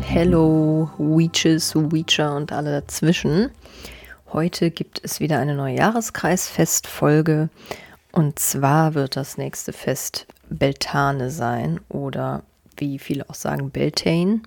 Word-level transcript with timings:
Hello, 0.00 0.90
Weeches, 0.98 1.74
Weecher 1.74 2.36
und 2.36 2.52
alle 2.52 2.80
dazwischen. 2.80 3.50
Heute 4.32 4.70
gibt 4.70 5.00
es 5.02 5.20
wieder 5.20 5.38
eine 5.38 5.54
neue 5.54 5.76
Jahreskreisfestfolge 5.76 7.48
und 8.12 8.38
zwar 8.38 8.94
wird 8.94 9.16
das 9.16 9.38
nächste 9.38 9.72
Fest 9.72 10.26
Beltane 10.48 11.30
sein 11.30 11.80
oder 11.88 12.42
wie 12.76 12.98
viele 12.98 13.28
auch 13.28 13.34
sagen 13.34 13.70
Beltane. 13.70 14.42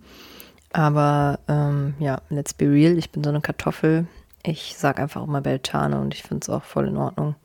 Aber 0.74 1.40
ähm, 1.48 1.95
ja, 2.00 2.22
let's 2.30 2.54
be 2.54 2.66
real, 2.66 2.98
ich 2.98 3.12
bin 3.12 3.23
so 3.23 3.30
eine 3.30 3.41
Kartoffel. 3.41 4.08
Ich 4.44 4.76
sage 4.78 5.02
einfach 5.02 5.23
immer 5.23 5.41
Beltane 5.41 6.00
und 6.00 6.14
ich 6.14 6.23
finde 6.23 6.44
es 6.44 6.50
auch 6.50 6.64
voll 6.64 6.88
in 6.88 6.98
Ordnung. 6.98 7.36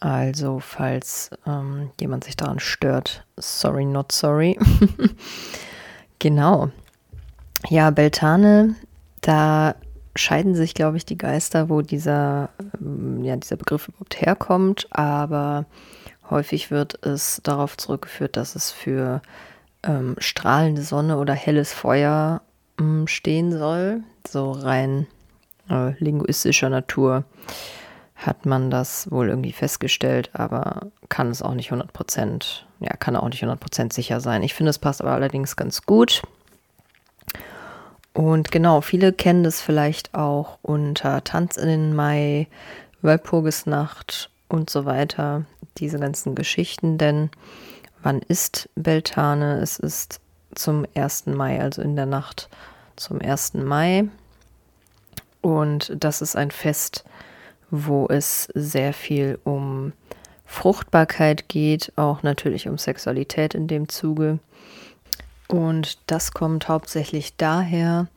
Also, 0.00 0.60
falls 0.60 1.30
ähm, 1.46 1.90
jemand 2.00 2.24
sich 2.24 2.34
daran 2.34 2.58
stört, 2.58 3.26
sorry, 3.36 3.84
not 3.84 4.12
sorry. 4.12 4.58
genau. 6.18 6.70
Ja, 7.68 7.90
Beltane, 7.90 8.76
da 9.20 9.74
scheiden 10.16 10.54
sich, 10.54 10.72
glaube 10.72 10.96
ich, 10.96 11.04
die 11.04 11.18
Geister, 11.18 11.68
wo 11.68 11.82
dieser, 11.82 12.48
ähm, 12.80 13.22
ja, 13.22 13.36
dieser 13.36 13.56
Begriff 13.56 13.88
überhaupt 13.88 14.22
herkommt. 14.22 14.88
Aber 14.90 15.66
häufig 16.30 16.70
wird 16.70 17.04
es 17.04 17.40
darauf 17.42 17.76
zurückgeführt, 17.76 18.38
dass 18.38 18.56
es 18.56 18.70
für 18.70 19.20
ähm, 19.82 20.16
strahlende 20.18 20.82
Sonne 20.82 21.18
oder 21.18 21.34
helles 21.34 21.72
Feuer 21.72 22.42
ähm, 22.78 23.06
stehen 23.06 23.52
soll. 23.52 24.02
So 24.26 24.52
rein 24.52 25.06
äh, 25.70 25.92
linguistischer 26.02 26.68
Natur 26.70 27.24
hat 28.16 28.44
man 28.44 28.70
das 28.70 29.10
wohl 29.10 29.28
irgendwie 29.28 29.52
festgestellt, 29.52 30.30
aber 30.34 30.88
kann 31.08 31.30
es 31.30 31.40
auch 31.40 31.54
nicht 31.54 31.72
100%, 31.72 32.62
ja, 32.80 32.94
kann 32.98 33.16
auch 33.16 33.28
nicht 33.28 33.42
100% 33.42 33.92
sicher 33.92 34.20
sein. 34.20 34.42
Ich 34.42 34.52
finde, 34.52 34.70
es 34.70 34.78
passt 34.78 35.00
aber 35.00 35.12
allerdings 35.12 35.56
ganz 35.56 35.86
gut. 35.86 36.22
Und 38.12 38.50
genau, 38.50 38.82
viele 38.82 39.12
kennen 39.12 39.44
das 39.44 39.62
vielleicht 39.62 40.14
auch 40.14 40.58
unter 40.62 41.24
Tanz 41.24 41.56
in 41.56 41.68
den 41.68 41.94
Mai, 41.94 42.48
Walpurgisnacht 43.00 44.30
und 44.48 44.68
so 44.68 44.84
weiter, 44.84 45.46
diese 45.78 45.98
ganzen 45.98 46.34
Geschichten, 46.34 46.98
denn 46.98 47.30
wann 48.02 48.20
ist 48.20 48.68
Beltane? 48.74 49.60
Es 49.60 49.78
ist 49.78 50.20
zum 50.54 50.86
1. 50.94 51.26
Mai, 51.26 51.60
also 51.60 51.82
in 51.82 51.96
der 51.96 52.06
Nacht 52.06 52.48
zum 52.96 53.20
1. 53.20 53.54
Mai. 53.54 54.08
Und 55.40 55.92
das 55.98 56.20
ist 56.20 56.36
ein 56.36 56.50
Fest, 56.50 57.04
wo 57.70 58.06
es 58.08 58.48
sehr 58.54 58.92
viel 58.92 59.38
um 59.44 59.92
Fruchtbarkeit 60.44 61.48
geht, 61.48 61.92
auch 61.96 62.22
natürlich 62.22 62.68
um 62.68 62.76
Sexualität 62.76 63.54
in 63.54 63.68
dem 63.68 63.88
Zuge. 63.88 64.38
Und 65.48 65.98
das 66.06 66.32
kommt 66.32 66.68
hauptsächlich 66.68 67.36
daher, 67.36 68.08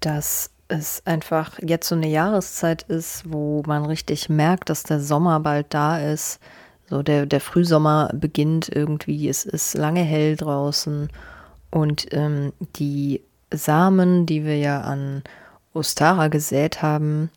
dass 0.00 0.50
es 0.68 1.02
einfach 1.06 1.58
jetzt 1.60 1.88
so 1.88 1.94
eine 1.94 2.08
Jahreszeit 2.08 2.82
ist, 2.84 3.30
wo 3.30 3.62
man 3.66 3.84
richtig 3.84 4.28
merkt, 4.28 4.70
dass 4.70 4.82
der 4.82 5.00
Sommer 5.00 5.40
bald 5.40 5.66
da 5.70 5.98
ist. 5.98 6.40
So 6.92 7.02
der, 7.02 7.24
der 7.24 7.40
Frühsommer 7.40 8.10
beginnt 8.12 8.68
irgendwie, 8.68 9.26
es 9.26 9.46
ist 9.46 9.72
lange 9.72 10.02
hell 10.02 10.36
draußen 10.36 11.08
und 11.70 12.06
ähm, 12.10 12.52
die 12.76 13.22
Samen, 13.50 14.26
die 14.26 14.44
wir 14.44 14.58
ja 14.58 14.82
an 14.82 15.22
Ostara 15.72 16.28
gesät 16.28 16.82
haben, 16.82 17.30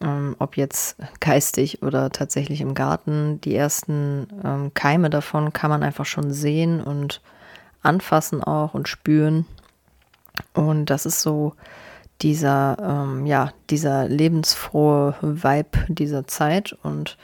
ähm, 0.00 0.34
ob 0.40 0.56
jetzt 0.56 0.96
geistig 1.20 1.84
oder 1.84 2.10
tatsächlich 2.10 2.60
im 2.62 2.74
Garten, 2.74 3.40
die 3.42 3.54
ersten 3.54 4.26
ähm, 4.42 4.74
Keime 4.74 5.08
davon 5.08 5.52
kann 5.52 5.70
man 5.70 5.84
einfach 5.84 6.06
schon 6.06 6.32
sehen 6.32 6.82
und 6.82 7.20
anfassen 7.82 8.42
auch 8.42 8.74
und 8.74 8.88
spüren. 8.88 9.46
Und 10.52 10.86
das 10.86 11.06
ist 11.06 11.22
so 11.22 11.54
dieser, 12.22 12.76
ähm, 12.82 13.24
ja, 13.24 13.52
dieser 13.70 14.08
lebensfrohe 14.08 15.14
Vibe 15.22 15.78
dieser 15.86 16.26
Zeit. 16.26 16.76
Und 16.82 17.16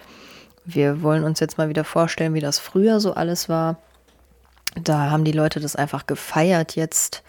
wir 0.67 1.03
wollen 1.03 1.25
uns 1.25 1.41
jetzt 1.41 1.59
mal 1.59 1.69
wieder 1.69 1.85
vorstellen, 1.85 2.35
wie 2.35 2.41
das 2.41 2.59
früher 2.59 3.01
so 3.01 3.15
alles 3.15 3.49
war. 3.49 3.77
Da 4.75 5.11
haben 5.11 5.25
die 5.25 5.33
Leute 5.33 5.61
das 5.61 5.77
einfach 5.77 6.07
gefeiert 6.07 6.77
jetzt 6.77 7.23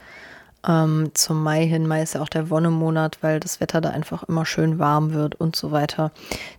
ähm, 0.67 1.11
zum 1.13 1.43
Mai 1.43 1.65
hin. 1.65 1.87
Mai 1.87 2.01
ist 2.01 2.15
ja 2.15 2.21
auch 2.21 2.29
der 2.29 2.49
Wonnemonat, 2.49 3.19
weil 3.21 3.39
das 3.39 3.61
Wetter 3.61 3.79
da 3.79 3.89
einfach 3.89 4.23
immer 4.23 4.45
schön 4.45 4.79
warm 4.79 5.13
wird 5.13 5.35
und 5.35 5.55
so 5.55 5.71
weiter. 5.71 6.11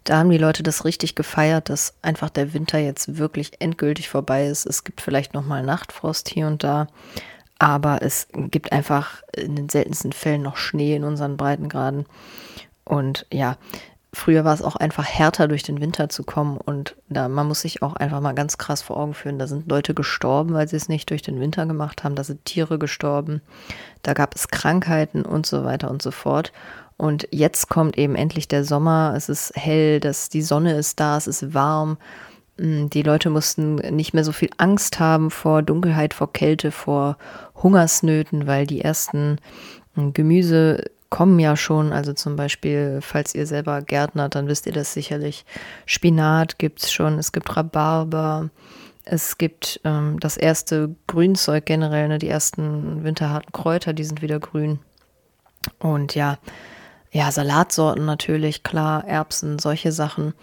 Da 0.04 0.18
haben 0.18 0.30
die 0.30 0.38
Leute 0.38 0.62
das 0.62 0.84
richtig 0.84 1.14
gefeiert, 1.14 1.68
dass 1.68 1.94
einfach 2.00 2.30
der 2.30 2.54
Winter 2.54 2.78
jetzt 2.78 3.18
wirklich 3.18 3.52
endgültig 3.60 4.08
vorbei 4.08 4.46
ist. 4.46 4.64
Es 4.64 4.84
gibt 4.84 5.00
vielleicht 5.00 5.34
noch 5.34 5.44
mal 5.44 5.62
Nachtfrost 5.62 6.28
hier 6.28 6.46
und 6.46 6.64
da, 6.64 6.86
aber 7.58 8.02
es 8.02 8.28
gibt 8.32 8.72
einfach 8.72 9.22
in 9.36 9.56
den 9.56 9.68
seltensten 9.68 10.12
Fällen 10.12 10.42
noch 10.42 10.56
Schnee 10.56 10.94
in 10.94 11.04
unseren 11.04 11.36
Breitengraden. 11.36 12.06
Und 12.84 13.26
ja, 13.30 13.56
früher 14.12 14.44
war 14.44 14.54
es 14.54 14.62
auch 14.62 14.76
einfach 14.76 15.04
härter 15.04 15.48
durch 15.48 15.62
den 15.62 15.80
Winter 15.80 16.08
zu 16.08 16.24
kommen 16.24 16.56
und 16.56 16.96
da 17.08 17.28
man 17.28 17.46
muss 17.46 17.60
sich 17.60 17.82
auch 17.82 17.94
einfach 17.94 18.20
mal 18.20 18.34
ganz 18.34 18.56
krass 18.58 18.82
vor 18.82 18.96
Augen 18.96 19.14
führen, 19.14 19.38
da 19.38 19.46
sind 19.46 19.68
Leute 19.68 19.94
gestorben, 19.94 20.54
weil 20.54 20.68
sie 20.68 20.76
es 20.76 20.88
nicht 20.88 21.10
durch 21.10 21.22
den 21.22 21.40
Winter 21.40 21.66
gemacht 21.66 22.04
haben, 22.04 22.14
da 22.14 22.24
sind 22.24 22.44
Tiere 22.44 22.78
gestorben, 22.78 23.42
da 24.02 24.14
gab 24.14 24.34
es 24.34 24.48
Krankheiten 24.48 25.22
und 25.22 25.46
so 25.46 25.64
weiter 25.64 25.90
und 25.90 26.02
so 26.02 26.10
fort. 26.10 26.52
Und 26.96 27.28
jetzt 27.30 27.68
kommt 27.68 27.96
eben 27.96 28.16
endlich 28.16 28.48
der 28.48 28.64
Sommer, 28.64 29.14
es 29.16 29.28
ist 29.28 29.52
hell, 29.54 30.00
das, 30.00 30.30
die 30.30 30.42
Sonne 30.42 30.76
ist 30.76 30.98
da, 30.98 31.16
es 31.16 31.28
ist 31.28 31.54
warm. 31.54 31.96
Mm, 32.56 32.88
die 32.88 33.02
Leute 33.02 33.30
mussten 33.30 33.76
nicht 33.76 34.14
mehr 34.14 34.24
so 34.24 34.32
viel 34.32 34.50
Angst 34.56 34.98
haben 34.98 35.30
vor 35.30 35.62
Dunkelheit, 35.62 36.12
vor 36.12 36.32
Kälte, 36.32 36.72
vor 36.72 37.16
Hungersnöten, 37.62 38.48
weil 38.48 38.66
die 38.66 38.80
ersten 38.80 39.36
mm, 39.94 40.10
Gemüse 40.12 40.82
kommen 41.10 41.38
ja 41.38 41.56
schon. 41.56 41.92
Also 41.92 42.12
zum 42.12 42.36
Beispiel, 42.36 43.00
falls 43.02 43.34
ihr 43.34 43.46
selber 43.46 43.82
Gärtner, 43.82 44.28
dann 44.28 44.48
wisst 44.48 44.66
ihr 44.66 44.72
das 44.72 44.92
sicherlich. 44.92 45.44
Spinat 45.86 46.58
gibt 46.58 46.82
es 46.82 46.92
schon, 46.92 47.18
es 47.18 47.32
gibt 47.32 47.56
Rhabarber, 47.56 48.50
es 49.04 49.38
gibt 49.38 49.80
ähm, 49.84 50.20
das 50.20 50.36
erste 50.36 50.94
Grünzeug 51.06 51.64
generell, 51.64 52.08
ne, 52.08 52.18
die 52.18 52.28
ersten 52.28 53.04
winterharten 53.04 53.52
Kräuter, 53.52 53.92
die 53.92 54.04
sind 54.04 54.20
wieder 54.20 54.38
grün. 54.38 54.80
Und 55.78 56.14
ja, 56.14 56.38
ja, 57.10 57.30
Salatsorten 57.30 58.04
natürlich, 58.04 58.62
klar, 58.62 59.06
Erbsen, 59.06 59.58
solche 59.58 59.92
Sachen. 59.92 60.34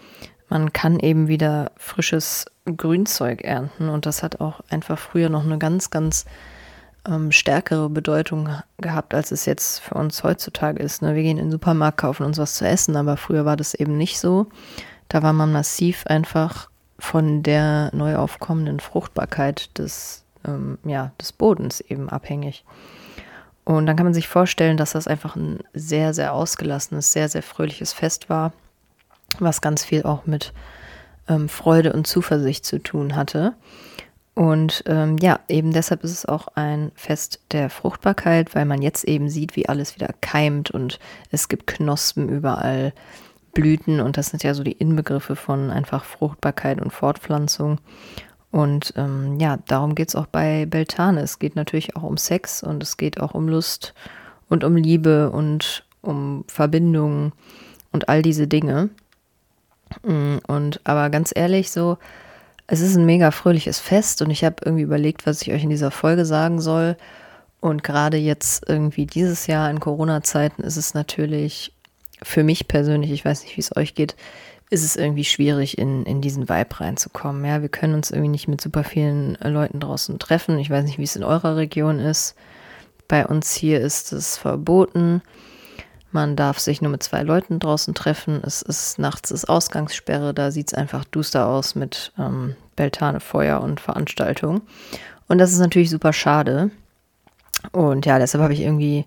Man 0.48 0.72
kann 0.72 0.98
eben 0.98 1.28
wieder 1.28 1.70
frisches 1.76 2.46
Grünzeug 2.64 3.42
ernten 3.42 3.88
und 3.88 4.06
das 4.06 4.22
hat 4.22 4.40
auch 4.40 4.60
einfach 4.68 4.98
früher 4.98 5.28
noch 5.28 5.44
eine 5.44 5.58
ganz, 5.58 5.90
ganz 5.90 6.24
ähm, 7.08 7.32
stärkere 7.32 7.88
Bedeutung 7.88 8.48
gehabt, 8.78 9.14
als 9.14 9.30
es 9.30 9.46
jetzt 9.46 9.80
für 9.80 9.94
uns 9.94 10.22
heutzutage 10.22 10.82
ist. 10.82 11.02
Ne? 11.02 11.14
Wir 11.14 11.22
gehen 11.22 11.38
in 11.38 11.46
den 11.46 11.52
Supermarkt, 11.52 11.98
kaufen 11.98 12.24
uns 12.24 12.38
was 12.38 12.54
zu 12.54 12.66
essen, 12.66 12.96
aber 12.96 13.16
früher 13.16 13.44
war 13.44 13.56
das 13.56 13.74
eben 13.74 13.96
nicht 13.96 14.18
so. 14.18 14.46
Da 15.08 15.22
war 15.22 15.32
man 15.32 15.52
massiv 15.52 16.06
einfach 16.06 16.68
von 16.98 17.42
der 17.42 17.90
neu 17.94 18.16
aufkommenden 18.16 18.80
Fruchtbarkeit 18.80 19.76
des, 19.78 20.24
ähm, 20.46 20.78
ja, 20.84 21.12
des 21.20 21.32
Bodens 21.32 21.80
eben 21.80 22.08
abhängig. 22.08 22.64
Und 23.64 23.86
dann 23.86 23.96
kann 23.96 24.06
man 24.06 24.14
sich 24.14 24.28
vorstellen, 24.28 24.76
dass 24.76 24.92
das 24.92 25.08
einfach 25.08 25.36
ein 25.36 25.58
sehr, 25.74 26.14
sehr 26.14 26.32
ausgelassenes, 26.32 27.12
sehr, 27.12 27.28
sehr 27.28 27.42
fröhliches 27.42 27.92
Fest 27.92 28.30
war, 28.30 28.52
was 29.40 29.60
ganz 29.60 29.84
viel 29.84 30.04
auch 30.04 30.24
mit 30.24 30.52
ähm, 31.28 31.48
Freude 31.48 31.92
und 31.92 32.06
Zuversicht 32.06 32.64
zu 32.64 32.78
tun 32.78 33.16
hatte. 33.16 33.54
Und 34.36 34.84
ähm, 34.84 35.16
ja, 35.16 35.40
eben 35.48 35.72
deshalb 35.72 36.04
ist 36.04 36.12
es 36.12 36.26
auch 36.26 36.48
ein 36.56 36.92
Fest 36.94 37.40
der 37.52 37.70
Fruchtbarkeit, 37.70 38.54
weil 38.54 38.66
man 38.66 38.82
jetzt 38.82 39.04
eben 39.04 39.30
sieht, 39.30 39.56
wie 39.56 39.66
alles 39.66 39.94
wieder 39.96 40.10
keimt 40.20 40.70
und 40.70 40.98
es 41.30 41.48
gibt 41.48 41.66
Knospen 41.66 42.28
überall, 42.28 42.92
Blüten 43.54 43.98
und 43.98 44.18
das 44.18 44.26
sind 44.26 44.42
ja 44.42 44.52
so 44.52 44.62
die 44.62 44.72
Inbegriffe 44.72 45.36
von 45.36 45.70
einfach 45.70 46.04
Fruchtbarkeit 46.04 46.82
und 46.82 46.92
Fortpflanzung. 46.92 47.78
Und 48.50 48.92
ähm, 48.96 49.40
ja, 49.40 49.56
darum 49.68 49.94
geht 49.94 50.10
es 50.10 50.14
auch 50.14 50.26
bei 50.26 50.66
Beltane. 50.66 51.22
Es 51.22 51.38
geht 51.38 51.56
natürlich 51.56 51.96
auch 51.96 52.02
um 52.02 52.18
Sex 52.18 52.62
und 52.62 52.82
es 52.82 52.98
geht 52.98 53.18
auch 53.18 53.32
um 53.32 53.48
Lust 53.48 53.94
und 54.50 54.64
um 54.64 54.76
Liebe 54.76 55.30
und 55.30 55.86
um 56.02 56.44
Verbindungen 56.46 57.32
und 57.90 58.10
all 58.10 58.20
diese 58.20 58.46
Dinge. 58.46 58.90
Mm, 60.02 60.36
und 60.46 60.80
aber 60.84 61.08
ganz 61.08 61.32
ehrlich, 61.34 61.70
so, 61.70 61.96
es 62.66 62.80
ist 62.80 62.96
ein 62.96 63.06
mega 63.06 63.30
fröhliches 63.30 63.78
Fest 63.78 64.22
und 64.22 64.30
ich 64.30 64.44
habe 64.44 64.56
irgendwie 64.64 64.82
überlegt, 64.82 65.26
was 65.26 65.42
ich 65.42 65.52
euch 65.52 65.62
in 65.62 65.70
dieser 65.70 65.90
Folge 65.90 66.24
sagen 66.24 66.60
soll. 66.60 66.96
Und 67.60 67.82
gerade 67.82 68.16
jetzt 68.16 68.68
irgendwie 68.68 69.06
dieses 69.06 69.46
Jahr 69.46 69.70
in 69.70 69.80
Corona-Zeiten 69.80 70.62
ist 70.62 70.76
es 70.76 70.94
natürlich 70.94 71.72
für 72.22 72.44
mich 72.44 72.68
persönlich, 72.68 73.10
ich 73.10 73.24
weiß 73.24 73.42
nicht, 73.42 73.56
wie 73.56 73.60
es 73.60 73.76
euch 73.76 73.94
geht, 73.94 74.16
ist 74.68 74.84
es 74.84 74.96
irgendwie 74.96 75.24
schwierig, 75.24 75.78
in, 75.78 76.04
in 76.04 76.20
diesen 76.20 76.48
Vibe 76.48 76.80
reinzukommen. 76.80 77.44
Ja, 77.44 77.62
wir 77.62 77.68
können 77.68 77.94
uns 77.94 78.10
irgendwie 78.10 78.30
nicht 78.30 78.48
mit 78.48 78.60
super 78.60 78.82
vielen 78.82 79.36
Leuten 79.42 79.78
draußen 79.78 80.18
treffen. 80.18 80.58
Ich 80.58 80.70
weiß 80.70 80.84
nicht, 80.84 80.98
wie 80.98 81.04
es 81.04 81.16
in 81.16 81.22
eurer 81.22 81.56
Region 81.56 82.00
ist. 82.00 82.34
Bei 83.06 83.24
uns 83.26 83.54
hier 83.54 83.80
ist 83.80 84.12
es 84.12 84.36
verboten. 84.36 85.22
Man 86.12 86.36
darf 86.36 86.58
sich 86.58 86.80
nur 86.80 86.90
mit 86.90 87.02
zwei 87.02 87.22
Leuten 87.22 87.58
draußen 87.58 87.94
treffen. 87.94 88.40
Es 88.44 88.62
ist 88.62 88.98
nachts 88.98 89.30
ist 89.30 89.48
Ausgangssperre, 89.48 90.32
da 90.32 90.50
sieht 90.50 90.68
es 90.68 90.74
einfach 90.74 91.04
duster 91.04 91.46
aus 91.46 91.74
mit 91.74 92.12
ähm, 92.18 92.56
Beltane 92.76 93.20
Feuer 93.20 93.60
und 93.60 93.80
Veranstaltungen. 93.80 94.62
Und 95.28 95.38
das 95.38 95.52
ist 95.52 95.58
natürlich 95.58 95.90
super 95.90 96.12
schade. 96.12 96.70
Und 97.72 98.06
ja, 98.06 98.18
deshalb 98.18 98.42
habe 98.42 98.52
ich 98.52 98.60
irgendwie 98.60 99.04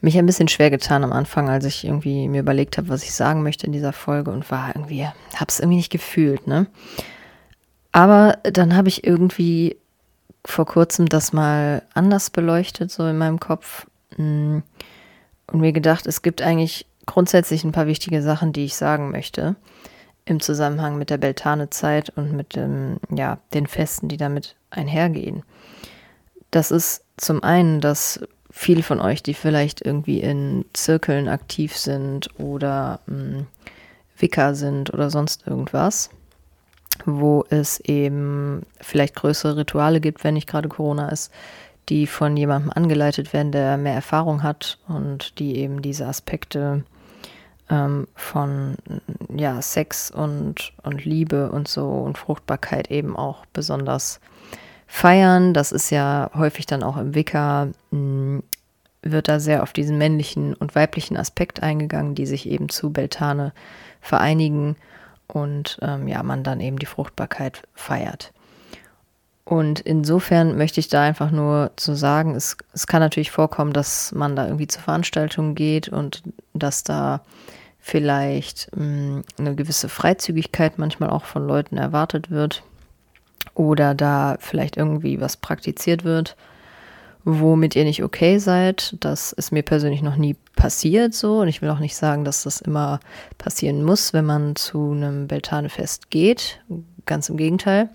mich 0.00 0.16
ein 0.18 0.26
bisschen 0.26 0.48
schwer 0.48 0.70
getan 0.70 1.02
am 1.02 1.12
Anfang, 1.12 1.48
als 1.48 1.64
ich 1.64 1.84
irgendwie 1.84 2.28
mir 2.28 2.40
überlegt 2.40 2.78
habe, 2.78 2.88
was 2.88 3.02
ich 3.02 3.14
sagen 3.14 3.42
möchte 3.42 3.66
in 3.66 3.72
dieser 3.72 3.92
Folge 3.92 4.30
und 4.30 4.50
war 4.50 4.68
irgendwie, 4.74 5.04
habe 5.04 5.48
es 5.48 5.58
irgendwie 5.58 5.78
nicht 5.78 5.90
gefühlt, 5.90 6.46
ne? 6.46 6.66
Aber 7.90 8.38
dann 8.44 8.76
habe 8.76 8.88
ich 8.88 9.04
irgendwie 9.04 9.76
vor 10.44 10.66
kurzem 10.66 11.06
das 11.06 11.32
mal 11.32 11.82
anders 11.94 12.30
beleuchtet, 12.30 12.90
so 12.90 13.06
in 13.06 13.18
meinem 13.18 13.40
Kopf. 13.40 13.86
Mm, 14.16 14.58
und 15.50 15.60
mir 15.60 15.72
gedacht, 15.72 16.06
es 16.06 16.22
gibt 16.22 16.42
eigentlich 16.42 16.86
grundsätzlich 17.06 17.64
ein 17.64 17.72
paar 17.72 17.86
wichtige 17.86 18.22
Sachen, 18.22 18.52
die 18.52 18.64
ich 18.64 18.76
sagen 18.76 19.10
möchte 19.10 19.56
im 20.24 20.40
Zusammenhang 20.40 20.98
mit 20.98 21.08
der 21.08 21.16
Beltane-Zeit 21.16 22.10
und 22.10 22.32
mit 22.32 22.54
dem, 22.54 22.98
ja, 23.10 23.38
den 23.54 23.66
Festen, 23.66 24.08
die 24.08 24.18
damit 24.18 24.56
einhergehen. 24.70 25.42
Das 26.50 26.70
ist 26.70 27.02
zum 27.16 27.42
einen, 27.42 27.80
dass 27.80 28.20
viele 28.50 28.82
von 28.82 29.00
euch, 29.00 29.22
die 29.22 29.34
vielleicht 29.34 29.80
irgendwie 29.80 30.20
in 30.20 30.66
Zirkeln 30.74 31.28
aktiv 31.28 31.76
sind 31.76 32.28
oder 32.38 33.00
mh, 33.06 33.16
mm, 33.16 33.46
Wicker 34.18 34.54
sind 34.54 34.92
oder 34.92 35.10
sonst 35.10 35.46
irgendwas, 35.46 36.10
wo 37.04 37.44
es 37.50 37.80
eben 37.80 38.62
vielleicht 38.80 39.14
größere 39.14 39.58
Rituale 39.58 40.00
gibt, 40.00 40.24
wenn 40.24 40.34
nicht 40.34 40.48
gerade 40.48 40.68
Corona 40.68 41.08
ist, 41.08 41.32
die 41.88 42.06
von 42.06 42.36
jemandem 42.36 42.70
angeleitet 42.74 43.32
werden, 43.32 43.52
der 43.52 43.76
mehr 43.76 43.94
Erfahrung 43.94 44.42
hat 44.42 44.78
und 44.88 45.38
die 45.38 45.56
eben 45.56 45.82
diese 45.82 46.06
Aspekte 46.06 46.84
ähm, 47.70 48.08
von 48.14 48.76
ja, 49.34 49.60
Sex 49.62 50.10
und, 50.10 50.72
und 50.82 51.04
Liebe 51.04 51.50
und 51.50 51.68
so 51.68 51.88
und 51.88 52.18
Fruchtbarkeit 52.18 52.90
eben 52.90 53.16
auch 53.16 53.46
besonders 53.52 54.20
feiern. 54.86 55.54
Das 55.54 55.72
ist 55.72 55.90
ja 55.90 56.30
häufig 56.34 56.66
dann 56.66 56.82
auch 56.82 56.96
im 56.96 57.14
Wicca, 57.14 57.68
mh, 57.90 58.42
wird 59.02 59.28
da 59.28 59.38
sehr 59.38 59.62
auf 59.62 59.72
diesen 59.72 59.96
männlichen 59.96 60.54
und 60.54 60.74
weiblichen 60.74 61.16
Aspekt 61.16 61.62
eingegangen, 61.62 62.14
die 62.14 62.26
sich 62.26 62.48
eben 62.48 62.68
zu 62.68 62.90
Beltane 62.90 63.52
vereinigen 64.00 64.76
und 65.28 65.78
ähm, 65.82 66.08
ja, 66.08 66.22
man 66.22 66.42
dann 66.42 66.60
eben 66.60 66.78
die 66.78 66.86
Fruchtbarkeit 66.86 67.62
feiert. 67.74 68.32
Und 69.48 69.80
insofern 69.80 70.58
möchte 70.58 70.78
ich 70.78 70.88
da 70.88 71.00
einfach 71.00 71.30
nur 71.30 71.70
zu 71.76 71.94
sagen, 71.94 72.34
es, 72.34 72.58
es 72.74 72.86
kann 72.86 73.00
natürlich 73.00 73.30
vorkommen, 73.30 73.72
dass 73.72 74.12
man 74.12 74.36
da 74.36 74.44
irgendwie 74.44 74.66
zu 74.66 74.78
Veranstaltungen 74.78 75.54
geht 75.54 75.88
und 75.88 76.22
dass 76.52 76.84
da 76.84 77.22
vielleicht 77.78 78.68
mh, 78.76 78.84
hm, 78.84 79.22
eine 79.38 79.54
gewisse 79.54 79.88
Freizügigkeit 79.88 80.78
manchmal 80.78 81.08
auch 81.08 81.24
von 81.24 81.46
Leuten 81.46 81.78
erwartet 81.78 82.30
wird 82.30 82.62
oder 83.54 83.94
da 83.94 84.36
vielleicht 84.38 84.76
irgendwie 84.76 85.18
was 85.18 85.38
praktiziert 85.38 86.04
wird, 86.04 86.36
womit 87.24 87.74
ihr 87.74 87.84
nicht 87.84 88.04
okay 88.04 88.36
seid. 88.36 88.96
Das 89.00 89.32
ist 89.32 89.50
mir 89.50 89.62
persönlich 89.62 90.02
noch 90.02 90.16
nie 90.16 90.36
passiert 90.56 91.14
so 91.14 91.40
und 91.40 91.48
ich 91.48 91.62
will 91.62 91.70
auch 91.70 91.78
nicht 91.78 91.96
sagen, 91.96 92.26
dass 92.26 92.42
das 92.42 92.60
immer 92.60 93.00
passieren 93.38 93.82
muss, 93.82 94.12
wenn 94.12 94.26
man 94.26 94.56
zu 94.56 94.92
einem 94.92 95.26
Beltane-Fest 95.26 96.10
geht. 96.10 96.60
Ganz 97.06 97.30
im 97.30 97.38
Gegenteil. 97.38 97.88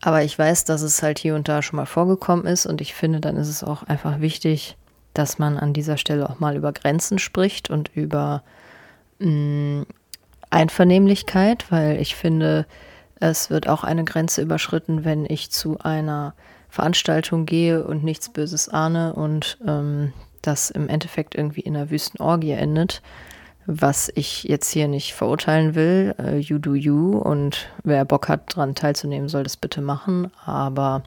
Aber 0.00 0.22
ich 0.22 0.38
weiß, 0.38 0.64
dass 0.64 0.82
es 0.82 1.02
halt 1.02 1.18
hier 1.18 1.34
und 1.34 1.48
da 1.48 1.62
schon 1.62 1.76
mal 1.76 1.86
vorgekommen 1.86 2.46
ist 2.46 2.66
und 2.66 2.80
ich 2.80 2.94
finde, 2.94 3.20
dann 3.20 3.36
ist 3.36 3.48
es 3.48 3.62
auch 3.62 3.82
einfach 3.82 4.20
wichtig, 4.20 4.76
dass 5.14 5.38
man 5.38 5.58
an 5.58 5.72
dieser 5.72 5.96
Stelle 5.96 6.28
auch 6.30 6.40
mal 6.40 6.56
über 6.56 6.72
Grenzen 6.72 7.18
spricht 7.18 7.68
und 7.68 7.90
über 7.94 8.42
mh, 9.18 9.28
mm, 9.28 9.86
Einvernehmlichkeit, 10.50 11.70
weil 11.70 12.00
ich 12.00 12.16
finde, 12.16 12.66
es 13.20 13.50
wird 13.50 13.68
auch 13.68 13.84
eine 13.84 14.04
Grenze 14.04 14.42
überschritten, 14.42 15.04
wenn 15.04 15.26
ich 15.26 15.50
zu 15.50 15.78
einer 15.78 16.34
Veranstaltung 16.70 17.46
gehe 17.46 17.84
und 17.84 18.02
nichts 18.02 18.30
Böses 18.30 18.68
ahne 18.68 19.12
und 19.12 19.58
ähm, 19.66 20.12
das 20.42 20.70
im 20.70 20.88
Endeffekt 20.88 21.34
irgendwie 21.34 21.60
in 21.60 21.76
einer 21.76 21.90
wüsten 21.90 22.20
Orgie 22.20 22.52
endet, 22.52 23.02
was 23.66 24.10
ich 24.14 24.44
jetzt 24.44 24.70
hier 24.70 24.88
nicht 24.88 25.14
verurteilen 25.14 25.74
will. 25.74 26.14
Äh, 26.18 26.38
you 26.38 26.58
do 26.58 26.74
you 26.74 27.18
und 27.18 27.68
wer 27.84 28.04
Bock 28.04 28.28
hat, 28.28 28.56
daran 28.56 28.74
teilzunehmen, 28.74 29.28
soll 29.28 29.42
das 29.42 29.56
bitte 29.56 29.80
machen. 29.80 30.30
Aber 30.44 31.02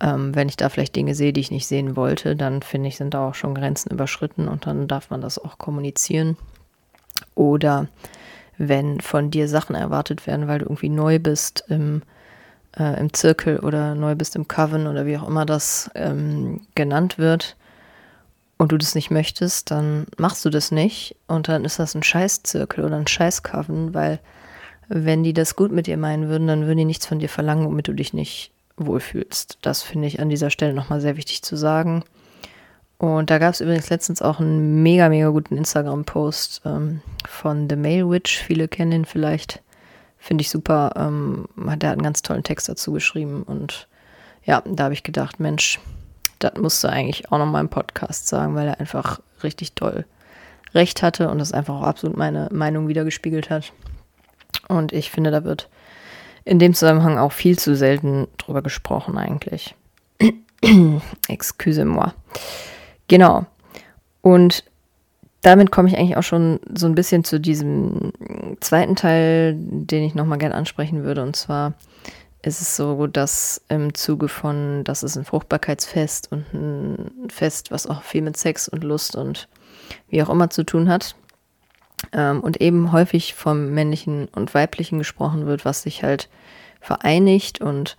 ähm, 0.00 0.34
wenn 0.34 0.48
ich 0.48 0.56
da 0.56 0.68
vielleicht 0.68 0.96
Dinge 0.96 1.14
sehe, 1.14 1.32
die 1.32 1.40
ich 1.40 1.50
nicht 1.50 1.66
sehen 1.66 1.96
wollte, 1.96 2.36
dann 2.36 2.62
finde 2.62 2.88
ich, 2.88 2.96
sind 2.96 3.14
da 3.14 3.28
auch 3.28 3.34
schon 3.34 3.54
Grenzen 3.54 3.90
überschritten 3.90 4.48
und 4.48 4.66
dann 4.66 4.88
darf 4.88 5.10
man 5.10 5.20
das 5.20 5.38
auch 5.38 5.58
kommunizieren. 5.58 6.36
Oder 7.34 7.88
wenn 8.58 9.00
von 9.00 9.30
dir 9.30 9.48
Sachen 9.48 9.74
erwartet 9.74 10.26
werden, 10.26 10.48
weil 10.48 10.60
du 10.60 10.66
irgendwie 10.66 10.88
neu 10.88 11.18
bist 11.18 11.64
im, 11.68 12.02
äh, 12.78 12.98
im 12.98 13.12
Zirkel 13.12 13.58
oder 13.58 13.94
neu 13.94 14.14
bist 14.14 14.36
im 14.36 14.48
Coven 14.48 14.86
oder 14.86 15.06
wie 15.06 15.18
auch 15.18 15.28
immer 15.28 15.46
das 15.46 15.90
ähm, 15.94 16.62
genannt 16.74 17.18
wird 17.18 17.56
und 18.58 18.72
du 18.72 18.78
das 18.78 18.94
nicht 18.94 19.10
möchtest, 19.10 19.70
dann 19.70 20.06
machst 20.16 20.44
du 20.44 20.50
das 20.50 20.70
nicht 20.70 21.16
und 21.26 21.48
dann 21.48 21.64
ist 21.64 21.78
das 21.78 21.94
ein 21.94 22.02
Scheißzirkel 22.02 22.84
oder 22.84 22.96
ein 22.96 23.06
Scheißcoven, 23.06 23.94
weil 23.94 24.20
wenn 24.88 25.24
die 25.24 25.32
das 25.32 25.56
gut 25.56 25.72
mit 25.72 25.86
dir 25.86 25.96
meinen 25.96 26.28
würden, 26.28 26.46
dann 26.46 26.66
würden 26.66 26.78
die 26.78 26.84
nichts 26.84 27.06
von 27.06 27.18
dir 27.18 27.28
verlangen, 27.28 27.66
womit 27.66 27.88
du 27.88 27.92
dich 27.92 28.14
nicht 28.14 28.52
wohlfühlst. 28.76 29.58
Das 29.62 29.82
finde 29.82 30.06
ich 30.06 30.20
an 30.20 30.28
dieser 30.28 30.50
Stelle 30.50 30.74
nochmal 30.74 31.00
sehr 31.00 31.16
wichtig 31.16 31.42
zu 31.42 31.56
sagen. 31.56 32.04
Und 32.98 33.28
da 33.28 33.38
gab 33.38 33.52
es 33.52 33.60
übrigens 33.60 33.90
letztens 33.90 34.22
auch 34.22 34.40
einen 34.40 34.82
mega, 34.82 35.08
mega 35.08 35.28
guten 35.28 35.56
Instagram-Post 35.56 36.62
ähm, 36.64 37.02
von 37.28 37.68
The 37.68 37.76
Male 37.76 38.08
Witch. 38.08 38.38
Viele 38.38 38.68
kennen 38.68 38.92
ihn 38.92 39.04
vielleicht. 39.04 39.62
Finde 40.18 40.42
ich 40.42 40.50
super. 40.50 40.92
Ähm, 40.96 41.46
der 41.56 41.90
hat 41.90 41.96
einen 41.96 42.02
ganz 42.02 42.22
tollen 42.22 42.42
Text 42.42 42.68
dazu 42.68 42.92
geschrieben. 42.92 43.42
Und 43.42 43.86
ja, 44.44 44.62
da 44.64 44.84
habe 44.84 44.94
ich 44.94 45.02
gedacht, 45.02 45.40
Mensch, 45.40 45.78
das 46.38 46.54
musste 46.56 46.90
eigentlich 46.90 47.30
auch 47.32 47.38
noch 47.38 47.46
mal 47.46 47.60
im 47.60 47.68
Podcast 47.68 48.28
sagen, 48.28 48.54
weil 48.54 48.68
er 48.68 48.80
einfach 48.80 49.20
richtig 49.42 49.72
toll 49.74 50.04
recht 50.74 51.02
hatte 51.02 51.30
und 51.30 51.38
das 51.38 51.52
einfach 51.52 51.74
auch 51.74 51.86
absolut 51.86 52.16
meine 52.16 52.48
Meinung 52.52 52.88
wiedergespiegelt 52.88 53.50
hat. 53.50 53.72
Und 54.68 54.92
ich 54.92 55.10
finde, 55.10 55.30
da 55.30 55.44
wird 55.44 55.68
in 56.44 56.58
dem 56.58 56.74
Zusammenhang 56.74 57.18
auch 57.18 57.32
viel 57.32 57.58
zu 57.58 57.74
selten 57.74 58.28
drüber 58.38 58.62
gesprochen 58.62 59.18
eigentlich. 59.18 59.74
Excuse-moi. 61.28 62.12
Genau. 63.08 63.46
Und 64.22 64.64
damit 65.42 65.70
komme 65.70 65.88
ich 65.88 65.96
eigentlich 65.96 66.16
auch 66.16 66.22
schon 66.22 66.60
so 66.74 66.86
ein 66.86 66.94
bisschen 66.94 67.24
zu 67.24 67.38
diesem 67.38 68.12
zweiten 68.60 68.96
Teil, 68.96 69.54
den 69.56 70.02
ich 70.02 70.14
nochmal 70.14 70.38
gerne 70.38 70.54
ansprechen 70.54 71.04
würde. 71.04 71.22
Und 71.22 71.36
zwar 71.36 71.74
ist 72.42 72.60
es 72.60 72.76
so, 72.76 73.06
dass 73.06 73.60
im 73.68 73.94
Zuge 73.94 74.28
von, 74.28 74.84
das 74.84 75.02
ist 75.02 75.16
ein 75.16 75.24
Fruchtbarkeitsfest 75.24 76.30
und 76.30 76.52
ein 76.52 77.28
Fest, 77.28 77.70
was 77.70 77.86
auch 77.86 78.02
viel 78.02 78.22
mit 78.22 78.36
Sex 78.36 78.68
und 78.68 78.84
Lust 78.84 79.16
und 79.16 79.48
wie 80.08 80.22
auch 80.22 80.28
immer 80.28 80.50
zu 80.50 80.64
tun 80.64 80.88
hat. 80.88 81.16
Ähm, 82.12 82.40
und 82.40 82.60
eben 82.60 82.92
häufig 82.92 83.34
vom 83.34 83.70
männlichen 83.70 84.28
und 84.28 84.54
weiblichen 84.54 84.98
gesprochen 84.98 85.46
wird, 85.46 85.64
was 85.64 85.82
sich 85.82 86.02
halt 86.02 86.28
vereinigt. 86.80 87.60
Und 87.60 87.96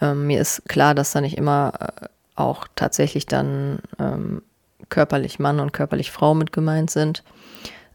ähm, 0.00 0.26
mir 0.26 0.40
ist 0.40 0.68
klar, 0.68 0.94
dass 0.94 1.12
da 1.12 1.20
nicht 1.20 1.38
immer 1.38 1.72
äh, 1.80 2.06
auch 2.34 2.66
tatsächlich 2.74 3.26
dann 3.26 3.80
ähm, 3.98 4.42
körperlich 4.88 5.38
Mann 5.38 5.60
und 5.60 5.72
körperlich 5.72 6.10
Frau 6.10 6.34
mit 6.34 6.52
gemeint 6.52 6.90
sind, 6.90 7.24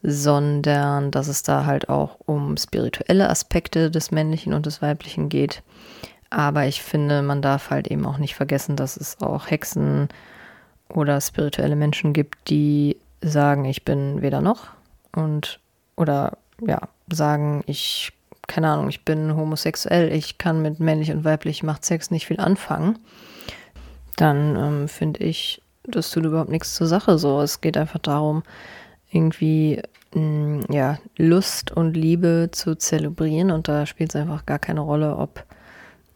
sondern 0.04 1.10
dass 1.10 1.28
es 1.28 1.42
da 1.42 1.64
halt 1.64 1.88
auch 1.88 2.18
um 2.26 2.56
spirituelle 2.56 3.28
Aspekte 3.28 3.90
des 3.90 4.10
Männlichen 4.10 4.52
und 4.52 4.66
des 4.66 4.82
Weiblichen 4.82 5.28
geht. 5.28 5.62
Aber 6.30 6.66
ich 6.66 6.82
finde, 6.82 7.22
man 7.22 7.42
darf 7.42 7.70
halt 7.70 7.88
eben 7.88 8.06
auch 8.06 8.18
nicht 8.18 8.34
vergessen, 8.34 8.76
dass 8.76 8.96
es 8.96 9.20
auch 9.20 9.50
Hexen 9.50 10.08
oder 10.88 11.20
spirituelle 11.20 11.76
Menschen 11.76 12.12
gibt, 12.12 12.48
die 12.48 12.96
sagen, 13.22 13.64
ich 13.64 13.84
bin 13.84 14.20
weder 14.20 14.40
noch 14.40 14.68
und 15.14 15.58
oder 15.96 16.36
ja, 16.60 16.80
sagen, 17.10 17.64
ich, 17.66 18.12
keine 18.46 18.68
Ahnung, 18.68 18.88
ich 18.88 19.04
bin 19.04 19.34
homosexuell, 19.34 20.12
ich 20.12 20.38
kann 20.38 20.60
mit 20.60 20.80
männlich 20.80 21.10
und 21.10 21.24
weiblich 21.24 21.62
macht 21.62 21.84
Sex 21.84 22.10
nicht 22.10 22.26
viel 22.26 22.40
anfangen 22.40 22.98
dann 24.16 24.56
ähm, 24.56 24.88
finde 24.88 25.20
ich, 25.24 25.62
das 25.84 26.10
tut 26.10 26.24
überhaupt 26.24 26.50
nichts 26.50 26.74
zur 26.74 26.86
Sache. 26.86 27.18
So, 27.18 27.40
es 27.40 27.60
geht 27.60 27.76
einfach 27.76 27.98
darum, 27.98 28.42
irgendwie 29.14 29.80
mh, 30.14 30.20
mm, 30.20 30.72
ja, 30.72 30.98
Lust 31.16 31.70
und 31.72 31.96
Liebe 31.96 32.48
zu 32.52 32.76
zelebrieren 32.76 33.50
und 33.50 33.68
da 33.68 33.86
spielt 33.86 34.14
es 34.14 34.20
einfach 34.20 34.46
gar 34.46 34.58
keine 34.58 34.80
Rolle, 34.80 35.16
ob 35.16 35.44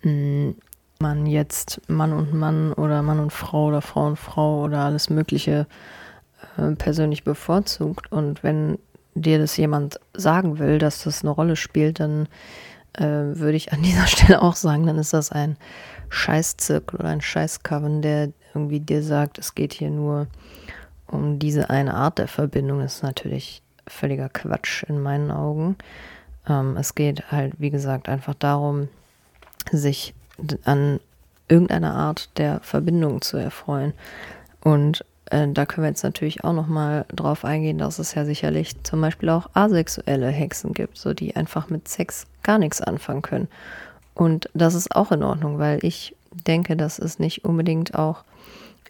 mh, 0.03 0.13
mm, 0.13 0.55
man 1.01 1.27
jetzt 1.27 1.81
Mann 1.89 2.13
und 2.13 2.35
Mann 2.35 2.73
oder 2.73 3.03
Mann 3.03 3.21
und 3.21 3.33
Frau 3.33 3.67
oder 3.67 3.83
Frau 3.83 4.07
und 4.07 4.17
Frau 4.17 4.65
oder 4.65 4.81
alles 4.81 5.11
Mögliche 5.11 5.67
äh, 6.57 6.73
persönlich 6.73 7.23
bevorzugt. 7.23 8.11
Und 8.11 8.43
wenn 8.43 8.79
dir 9.15 9.39
das 9.39 9.57
jemand 9.57 10.01
sagen 10.15 10.59
will, 10.59 10.79
dass 10.79 11.05
das 11.05 11.23
eine 11.23 11.31
Rolle 11.31 11.57
spielt, 11.57 12.01
dann 12.01 12.27
äh, 12.95 13.05
würde 13.05 13.57
ich 13.57 13.73
an 13.73 13.83
dieser 13.85 14.07
Stelle 14.07 14.43
auch 14.43 14.57
sagen, 14.57 14.87
dann 14.87 14.99
ist 14.99 15.13
das 15.13 15.31
ein 15.31 15.57
Scheißzirkel 16.09 16.99
oder 16.99 17.11
ein 17.11 17.21
Scheißcoven, 17.21 18.03
der 18.03 18.33
irgendwie 18.55 18.81
dir 18.81 19.03
sagt, 19.03 19.39
es 19.39 19.55
geht 19.55 19.73
hier 19.73 19.91
nur 19.91 20.27
um 21.11 21.39
diese 21.39 21.71
eine 21.71 21.95
Art 21.95 22.19
der 22.19 22.29
Verbindung. 22.29 22.81
Ist 22.81 23.03
natürlich 23.03 23.63
völliger 23.87 24.29
Quatsch 24.29 24.85
in 24.85 25.01
meinen 25.01 25.31
Augen. 25.31 25.77
Ähm, 26.49 26.77
es 26.77 26.95
geht 26.95 27.31
halt, 27.31 27.55
wie 27.59 27.71
gesagt, 27.71 28.09
einfach 28.09 28.35
darum, 28.35 28.89
sich 29.71 30.15
an 30.65 31.01
irgendeiner 31.49 31.95
Art 31.95 32.31
der 32.39 32.61
Verbindung 32.61 33.23
zu 33.23 33.37
erfreuen. 33.37 33.95
Und 34.63 35.05
äh, 35.31 35.49
da 35.49 35.67
können 35.67 35.85
wir 35.85 35.91
jetzt 35.91 36.05
natürlich 36.05 36.45
auch 36.45 36.53
nochmal 36.53 37.07
drauf 37.09 37.45
eingehen, 37.45 37.79
dass 37.79 37.99
es 37.99 38.15
ja 38.15 38.25
sicherlich 38.25 38.83
zum 38.83 39.01
Beispiel 39.01 39.31
auch 39.31 39.49
asexuelle 39.55 40.29
Hexen 40.29 40.75
gibt, 40.75 40.99
so 40.99 41.15
die 41.15 41.37
einfach 41.37 41.71
mit 41.71 41.89
Sex 41.89 42.27
gar 42.43 42.59
nichts 42.59 42.81
anfangen 42.81 43.23
können. 43.23 43.49
Und 44.15 44.49
das 44.55 44.75
ist 44.75 44.95
auch 44.95 45.13
in 45.13 45.23
Ordnung, 45.23 45.59
weil 45.59 45.85
ich 45.85 46.17
denke, 46.47 46.77
dass 46.77 46.99
es 46.99 47.19
nicht 47.19 47.45
unbedingt 47.45 47.95
auch 47.95 48.25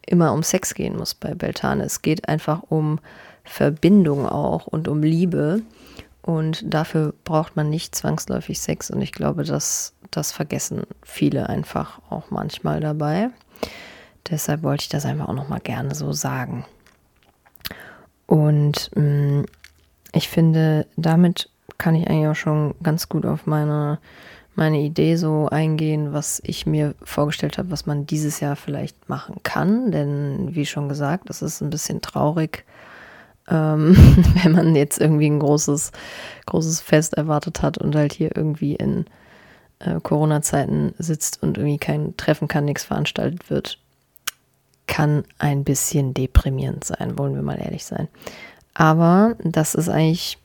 immer 0.09 0.33
um 0.33 0.43
Sex 0.43 0.75
gehen 0.75 0.97
muss 0.97 1.15
bei 1.15 1.35
Beltane. 1.35 1.85
Es 1.85 2.03
geht 2.03 2.29
einfach 2.29 2.63
um 2.69 2.99
Verbindung 3.45 4.27
auch 4.27 4.67
und 4.67 4.89
um 4.89 5.03
Liebe. 5.03 5.63
Und 6.23 6.63
dafür 6.67 7.15
braucht 7.25 7.57
man 7.57 7.71
nicht 7.71 7.95
zwangsläufig 7.95 8.61
Sex. 8.61 8.91
Und 8.91 9.01
ich 9.01 9.13
glaube, 9.13 9.45
dass 9.45 9.95
das 10.11 10.33
vergessen 10.33 10.83
viele 11.03 11.49
einfach 11.49 12.01
auch 12.11 12.31
manchmal 12.31 12.81
dabei. 12.81 13.31
Deshalb 14.31 14.63
wollte 14.63 14.83
ich 14.83 14.89
das 14.89 15.07
einfach 15.07 15.29
auch 15.29 15.35
nochmal 15.35 15.61
gerne 15.61 15.95
so 15.95 16.13
sagen. 16.13 16.67
Und 18.27 18.91
mh, 18.95 19.03
mm, 19.03 19.47
ich 20.13 20.29
finde, 20.29 20.87
damit 20.97 21.51
kann 21.79 21.95
ich 21.95 22.09
eigentlich 22.09 22.29
auch 22.29 22.35
schon 22.35 22.75
ganz 22.83 23.09
gut 23.09 23.25
auf 23.25 23.47
meine, 23.47 23.99
meine 24.59 24.81
Idee 24.81 25.15
so 25.15 25.49
eingehen, 25.49 26.13
was 26.13 26.43
ich 26.45 26.67
mir 26.67 26.95
vorgestellt 27.03 27.59
habe, 27.59 27.71
was 27.71 27.87
man 27.87 28.07
dieses 28.07 28.41
Jahr 28.41 28.57
vielleicht 28.57 29.09
machen 29.09 29.37
kann. 29.45 29.93
Denn 29.93 30.55
wie 30.55 30.67
schon 30.67 30.89
gesagt, 30.89 31.31
es 31.31 31.43
ist 31.43 31.61
ein 31.61 31.71
bisschen 31.71 32.03
traurig, 32.03 32.65
ähm, 33.49 33.97
wenn 34.43 34.53
man 34.53 34.75
jetzt 34.75 35.01
irgendwie 35.01 35.31
ein 35.31 35.39
großes, 35.39 35.93
großes 36.47 36.81
Fest 36.81 37.15
erwartet 37.15 37.63
hat 37.63 37.79
und 37.79 37.95
halt 37.95 38.13
hier 38.13 38.37
irgendwie 38.37 38.75
in 38.75 39.07
äh, 39.79 40.01
Corona-Zeiten 40.01 40.93
sitzt 40.99 41.41
und 41.41 41.57
irgendwie 41.57 41.79
kein 41.79 42.17
Treffen 42.17 42.49
kann, 42.49 42.65
nichts 42.65 42.85
veranstaltet 42.85 43.51
wird, 43.51 43.79
kann 44.89 45.23
ein 45.39 45.63
bisschen 45.63 46.15
deprimierend 46.15 46.83
sein, 46.83 47.17
wollen 47.17 47.37
wir 47.37 47.43
mal 47.43 47.61
ehrlich 47.61 47.85
sein. 47.85 48.09
Aber 48.75 49.37
das 49.45 49.77
ist 49.77 49.89
eigentlich, 49.89 50.37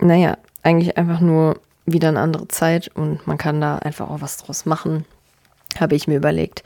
naja, 0.00 0.38
eigentlich 0.62 0.96
einfach 0.96 1.20
nur 1.20 1.60
wieder 1.92 2.08
eine 2.08 2.20
andere 2.20 2.48
Zeit 2.48 2.88
und 2.94 3.26
man 3.26 3.38
kann 3.38 3.60
da 3.60 3.78
einfach 3.78 4.10
auch 4.10 4.20
was 4.20 4.38
draus 4.38 4.66
machen, 4.66 5.04
habe 5.78 5.94
ich 5.94 6.08
mir 6.08 6.16
überlegt. 6.16 6.62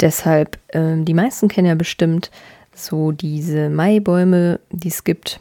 Deshalb, 0.00 0.58
äh, 0.68 0.96
die 1.02 1.14
meisten 1.14 1.48
kennen 1.48 1.68
ja 1.68 1.74
bestimmt 1.74 2.30
so 2.74 3.12
diese 3.12 3.68
Maibäume, 3.68 4.60
die 4.70 4.88
es 4.88 5.04
gibt. 5.04 5.40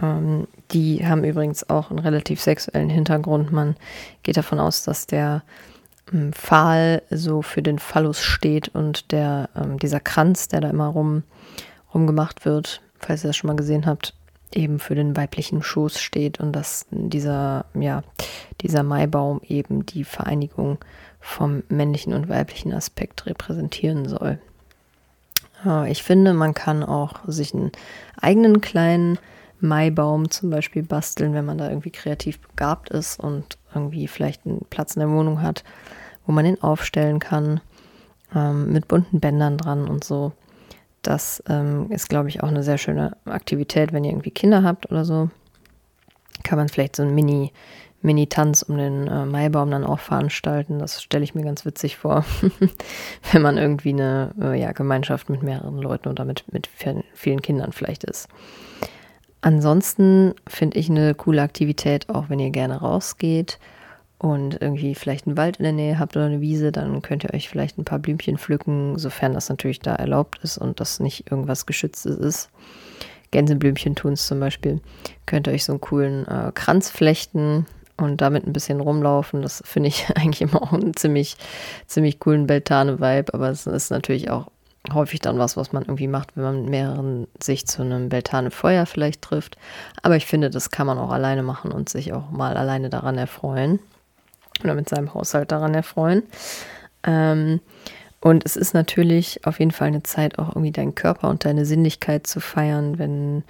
Ähm, 0.00 0.46
die 0.72 1.06
haben 1.06 1.24
übrigens 1.24 1.68
auch 1.70 1.90
einen 1.90 2.00
relativ 2.00 2.40
sexuellen 2.40 2.90
Hintergrund. 2.90 3.52
Man 3.52 3.76
geht 4.22 4.36
davon 4.36 4.58
aus, 4.58 4.82
dass 4.82 5.06
der 5.06 5.42
ähm, 6.12 6.32
Pfahl 6.32 7.02
so 7.10 7.42
für 7.42 7.62
den 7.62 7.78
Phallus 7.78 8.20
steht 8.20 8.68
und 8.68 9.12
der, 9.12 9.48
ähm, 9.56 9.78
dieser 9.78 10.00
Kranz, 10.00 10.48
der 10.48 10.60
da 10.60 10.70
immer 10.70 10.88
rum, 10.88 11.22
rumgemacht 11.92 12.44
wird, 12.44 12.82
falls 12.98 13.24
ihr 13.24 13.28
das 13.28 13.36
schon 13.36 13.48
mal 13.48 13.56
gesehen 13.56 13.86
habt, 13.86 14.14
eben 14.54 14.78
für 14.78 14.94
den 14.94 15.16
weiblichen 15.16 15.62
Schoß 15.62 16.00
steht 16.00 16.40
und 16.40 16.52
dass 16.52 16.86
dieser, 16.90 17.66
ja, 17.74 18.02
dieser 18.60 18.82
Maibaum 18.82 19.40
eben 19.46 19.84
die 19.86 20.04
Vereinigung 20.04 20.78
vom 21.20 21.62
männlichen 21.68 22.12
und 22.12 22.28
weiblichen 22.28 22.72
Aspekt 22.72 23.26
repräsentieren 23.26 24.08
soll. 24.08 24.38
Ich 25.86 26.02
finde, 26.02 26.34
man 26.34 26.52
kann 26.52 26.82
auch 26.82 27.20
sich 27.26 27.54
einen 27.54 27.72
eigenen 28.20 28.60
kleinen 28.60 29.18
Maibaum 29.60 30.30
zum 30.30 30.50
Beispiel 30.50 30.82
basteln, 30.82 31.32
wenn 31.32 31.46
man 31.46 31.56
da 31.56 31.68
irgendwie 31.68 31.90
kreativ 31.90 32.38
begabt 32.40 32.90
ist 32.90 33.18
und 33.18 33.56
irgendwie 33.74 34.06
vielleicht 34.06 34.44
einen 34.44 34.66
Platz 34.68 34.94
in 34.94 35.00
der 35.00 35.10
Wohnung 35.10 35.40
hat, 35.40 35.64
wo 36.26 36.32
man 36.32 36.44
den 36.44 36.62
aufstellen 36.62 37.18
kann, 37.18 37.60
ähm, 38.34 38.72
mit 38.72 38.88
bunten 38.88 39.20
Bändern 39.20 39.56
dran 39.56 39.88
und 39.88 40.04
so. 40.04 40.32
Das 41.04 41.42
ähm, 41.48 41.90
ist, 41.90 42.08
glaube 42.08 42.28
ich, 42.28 42.42
auch 42.42 42.48
eine 42.48 42.62
sehr 42.62 42.78
schöne 42.78 43.16
Aktivität, 43.26 43.92
wenn 43.92 44.04
ihr 44.04 44.10
irgendwie 44.10 44.30
Kinder 44.30 44.62
habt 44.62 44.90
oder 44.90 45.04
so. 45.04 45.28
Kann 46.42 46.58
man 46.58 46.68
vielleicht 46.68 46.96
so 46.96 47.02
ein 47.02 47.14
Mini, 47.14 47.52
Mini-Tanz 48.00 48.62
um 48.62 48.78
den 48.78 49.06
äh, 49.06 49.26
Maibaum 49.26 49.70
dann 49.70 49.84
auch 49.84 50.00
veranstalten. 50.00 50.78
Das 50.78 51.02
stelle 51.02 51.22
ich 51.22 51.34
mir 51.34 51.44
ganz 51.44 51.64
witzig 51.66 51.96
vor, 51.96 52.24
wenn 53.32 53.42
man 53.42 53.58
irgendwie 53.58 53.90
eine 53.90 54.34
äh, 54.40 54.58
ja, 54.58 54.72
Gemeinschaft 54.72 55.28
mit 55.28 55.42
mehreren 55.42 55.78
Leuten 55.78 56.08
oder 56.08 56.24
mit, 56.24 56.44
mit 56.52 56.68
vielen 57.12 57.42
Kindern 57.42 57.72
vielleicht 57.72 58.04
ist. 58.04 58.28
Ansonsten 59.42 60.34
finde 60.46 60.78
ich 60.78 60.88
eine 60.88 61.14
coole 61.14 61.42
Aktivität, 61.42 62.08
auch 62.08 62.30
wenn 62.30 62.38
ihr 62.38 62.50
gerne 62.50 62.80
rausgeht 62.80 63.58
und 64.18 64.60
irgendwie 64.60 64.94
vielleicht 64.94 65.26
einen 65.26 65.36
Wald 65.36 65.58
in 65.58 65.64
der 65.64 65.72
Nähe 65.72 65.98
habt 65.98 66.16
oder 66.16 66.26
eine 66.26 66.40
Wiese, 66.40 66.72
dann 66.72 67.02
könnt 67.02 67.24
ihr 67.24 67.34
euch 67.34 67.48
vielleicht 67.48 67.78
ein 67.78 67.84
paar 67.84 67.98
Blümchen 67.98 68.38
pflücken, 68.38 68.98
sofern 68.98 69.34
das 69.34 69.48
natürlich 69.48 69.80
da 69.80 69.94
erlaubt 69.94 70.38
ist 70.42 70.58
und 70.58 70.80
das 70.80 71.00
nicht 71.00 71.30
irgendwas 71.30 71.66
Geschütztes 71.66 72.16
ist. 72.16 72.50
Gänseblümchen 73.30 73.96
tun 73.96 74.12
es 74.12 74.26
zum 74.26 74.38
Beispiel. 74.38 74.80
Könnt 75.26 75.48
ihr 75.48 75.52
euch 75.52 75.64
so 75.64 75.72
einen 75.72 75.80
coolen 75.80 76.26
äh, 76.28 76.52
Kranz 76.54 76.88
flechten 76.88 77.66
und 77.96 78.20
damit 78.20 78.46
ein 78.46 78.52
bisschen 78.52 78.80
rumlaufen. 78.80 79.42
Das 79.42 79.62
finde 79.66 79.88
ich 79.88 80.08
eigentlich 80.16 80.42
immer 80.42 80.62
auch 80.62 80.72
einen 80.72 80.94
ziemlich, 80.94 81.36
ziemlich 81.86 82.20
coolen 82.20 82.46
Beltane-Vibe, 82.46 83.34
aber 83.34 83.50
es 83.50 83.66
ist 83.66 83.90
natürlich 83.90 84.30
auch 84.30 84.46
häufig 84.92 85.20
dann 85.20 85.38
was, 85.38 85.56
was 85.56 85.72
man 85.72 85.82
irgendwie 85.84 86.08
macht, 86.08 86.36
wenn 86.36 86.44
man 86.44 86.60
mit 86.60 86.70
mehreren 86.70 87.26
sich 87.42 87.66
zu 87.66 87.82
einem 87.82 88.10
Beltane 88.10 88.50
Feuer 88.50 88.86
vielleicht 88.86 89.22
trifft. 89.22 89.56
Aber 90.02 90.14
ich 90.14 90.26
finde, 90.26 90.50
das 90.50 90.70
kann 90.70 90.86
man 90.86 90.98
auch 90.98 91.10
alleine 91.10 91.42
machen 91.42 91.72
und 91.72 91.88
sich 91.88 92.12
auch 92.12 92.30
mal 92.30 92.56
alleine 92.56 92.90
daran 92.90 93.18
erfreuen 93.18 93.80
oder 94.62 94.74
mit 94.74 94.88
seinem 94.88 95.14
Haushalt 95.14 95.52
daran 95.52 95.74
erfreuen. 95.74 96.22
Ähm, 97.04 97.60
und 98.20 98.46
es 98.46 98.56
ist 98.56 98.72
natürlich 98.72 99.46
auf 99.46 99.58
jeden 99.58 99.70
Fall 99.70 99.88
eine 99.88 100.02
Zeit, 100.02 100.38
auch 100.38 100.50
irgendwie 100.50 100.72
deinen 100.72 100.94
Körper 100.94 101.28
und 101.28 101.44
deine 101.44 101.66
Sinnlichkeit 101.66 102.26
zu 102.26 102.40
feiern, 102.40 102.98
wenn, 102.98 103.44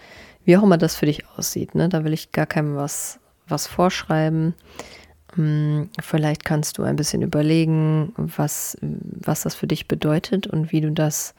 wie 0.44 0.56
auch 0.56 0.64
immer 0.64 0.78
das 0.78 0.96
für 0.96 1.06
dich 1.06 1.28
aussieht. 1.36 1.76
Ne? 1.76 1.88
Da 1.88 2.02
will 2.02 2.12
ich 2.12 2.32
gar 2.32 2.46
keinem 2.46 2.74
was, 2.74 3.20
was 3.46 3.68
vorschreiben. 3.68 4.54
Hm, 5.34 5.90
vielleicht 6.02 6.44
kannst 6.44 6.78
du 6.78 6.82
ein 6.82 6.96
bisschen 6.96 7.22
überlegen, 7.22 8.12
was, 8.16 8.76
was 8.80 9.42
das 9.42 9.54
für 9.54 9.68
dich 9.68 9.86
bedeutet 9.86 10.46
und 10.46 10.72
wie 10.72 10.80
du 10.80 10.90
das 10.90 11.34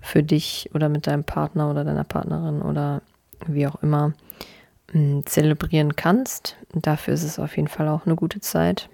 für 0.00 0.22
dich 0.22 0.70
oder 0.74 0.88
mit 0.88 1.06
deinem 1.06 1.24
Partner 1.24 1.70
oder 1.70 1.82
deiner 1.82 2.04
Partnerin 2.04 2.62
oder 2.62 3.02
wie 3.46 3.66
auch 3.66 3.82
immer 3.82 4.12
hm, 4.92 5.26
zelebrieren 5.26 5.96
kannst. 5.96 6.56
Dafür 6.72 7.14
ist 7.14 7.24
es 7.24 7.38
auf 7.38 7.56
jeden 7.56 7.68
Fall 7.68 7.88
auch 7.88 8.06
eine 8.06 8.14
gute 8.14 8.40
Zeit. 8.40 8.88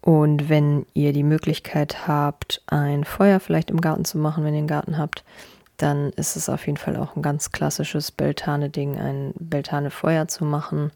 Und 0.00 0.48
wenn 0.48 0.86
ihr 0.94 1.12
die 1.12 1.24
Möglichkeit 1.24 2.06
habt, 2.06 2.62
ein 2.66 3.04
Feuer 3.04 3.40
vielleicht 3.40 3.70
im 3.70 3.80
Garten 3.80 4.04
zu 4.04 4.18
machen, 4.18 4.44
wenn 4.44 4.54
ihr 4.54 4.58
einen 4.58 4.68
Garten 4.68 4.96
habt, 4.98 5.24
dann 5.76 6.10
ist 6.10 6.36
es 6.36 6.48
auf 6.48 6.66
jeden 6.66 6.76
Fall 6.76 6.96
auch 6.96 7.16
ein 7.16 7.22
ganz 7.22 7.52
klassisches 7.52 8.10
Beltane-Ding, 8.10 8.98
ein 8.98 9.32
Beltane-Feuer 9.38 10.28
zu 10.28 10.44
machen 10.44 10.90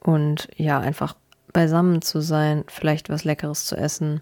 und 0.00 0.48
ja, 0.56 0.78
einfach 0.80 1.14
beisammen 1.52 2.02
zu 2.02 2.20
sein, 2.20 2.64
vielleicht 2.68 3.08
was 3.08 3.24
Leckeres 3.24 3.66
zu 3.66 3.76
essen 3.76 4.20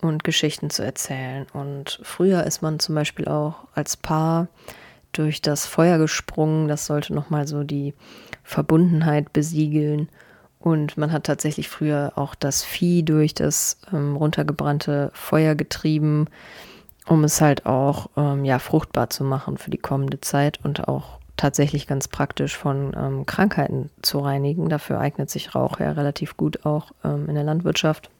und 0.00 0.24
Geschichten 0.24 0.70
zu 0.70 0.84
erzählen. 0.84 1.46
Und 1.52 2.00
früher 2.02 2.44
ist 2.44 2.62
man 2.62 2.78
zum 2.78 2.94
Beispiel 2.94 3.26
auch 3.26 3.66
als 3.74 3.96
Paar 3.96 4.48
durch 5.12 5.42
das 5.42 5.66
Feuer 5.66 5.98
gesprungen. 5.98 6.68
Das 6.68 6.86
sollte 6.86 7.14
nochmal 7.14 7.46
so 7.46 7.64
die 7.64 7.94
Verbundenheit 8.42 9.32
besiegeln. 9.32 10.08
Und 10.62 10.96
man 10.96 11.12
hat 11.12 11.24
tatsächlich 11.24 11.68
früher 11.68 12.12
auch 12.16 12.34
das 12.34 12.62
Vieh 12.62 13.02
durch 13.02 13.34
das 13.34 13.78
ähm, 13.92 14.16
runtergebrannte 14.16 15.10
Feuer 15.12 15.54
getrieben, 15.54 16.26
um 17.06 17.24
es 17.24 17.40
halt 17.40 17.66
auch 17.66 18.10
ähm, 18.16 18.44
ja, 18.44 18.58
fruchtbar 18.58 19.10
zu 19.10 19.24
machen 19.24 19.58
für 19.58 19.70
die 19.70 19.78
kommende 19.78 20.20
Zeit 20.20 20.60
und 20.64 20.88
auch 20.88 21.18
tatsächlich 21.36 21.86
ganz 21.86 22.06
praktisch 22.06 22.56
von 22.56 22.94
ähm, 22.96 23.26
Krankheiten 23.26 23.90
zu 24.02 24.20
reinigen. 24.20 24.68
Dafür 24.68 25.00
eignet 25.00 25.30
sich 25.30 25.54
Rauch 25.54 25.80
ja 25.80 25.92
relativ 25.92 26.36
gut 26.36 26.64
auch 26.64 26.92
ähm, 27.04 27.28
in 27.28 27.34
der 27.34 27.44
Landwirtschaft. 27.44 28.10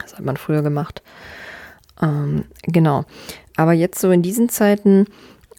Das 0.00 0.14
hat 0.14 0.24
man 0.24 0.36
früher 0.36 0.62
gemacht. 0.62 1.02
Ähm, 2.00 2.44
genau. 2.62 3.04
Aber 3.56 3.72
jetzt 3.72 4.00
so 4.00 4.10
in 4.10 4.22
diesen 4.22 4.48
Zeiten 4.48 5.06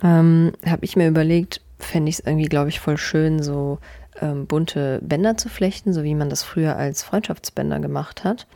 ähm, 0.03 0.53
habe 0.65 0.85
ich 0.85 0.95
mir 0.95 1.07
überlegt, 1.07 1.61
fände 1.79 2.09
ich 2.09 2.19
es 2.19 2.25
irgendwie, 2.25 2.47
glaube 2.47 2.69
ich, 2.69 2.79
voll 2.79 2.97
schön, 2.97 3.41
so 3.41 3.79
ähm, 4.21 4.47
bunte 4.47 4.99
Bänder 5.01 5.37
zu 5.37 5.49
flechten, 5.49 5.93
so 5.93 6.03
wie 6.03 6.15
man 6.15 6.29
das 6.29 6.43
früher 6.43 6.75
als 6.75 7.03
Freundschaftsbänder 7.03 7.79
gemacht 7.79 8.23
hat. 8.23 8.47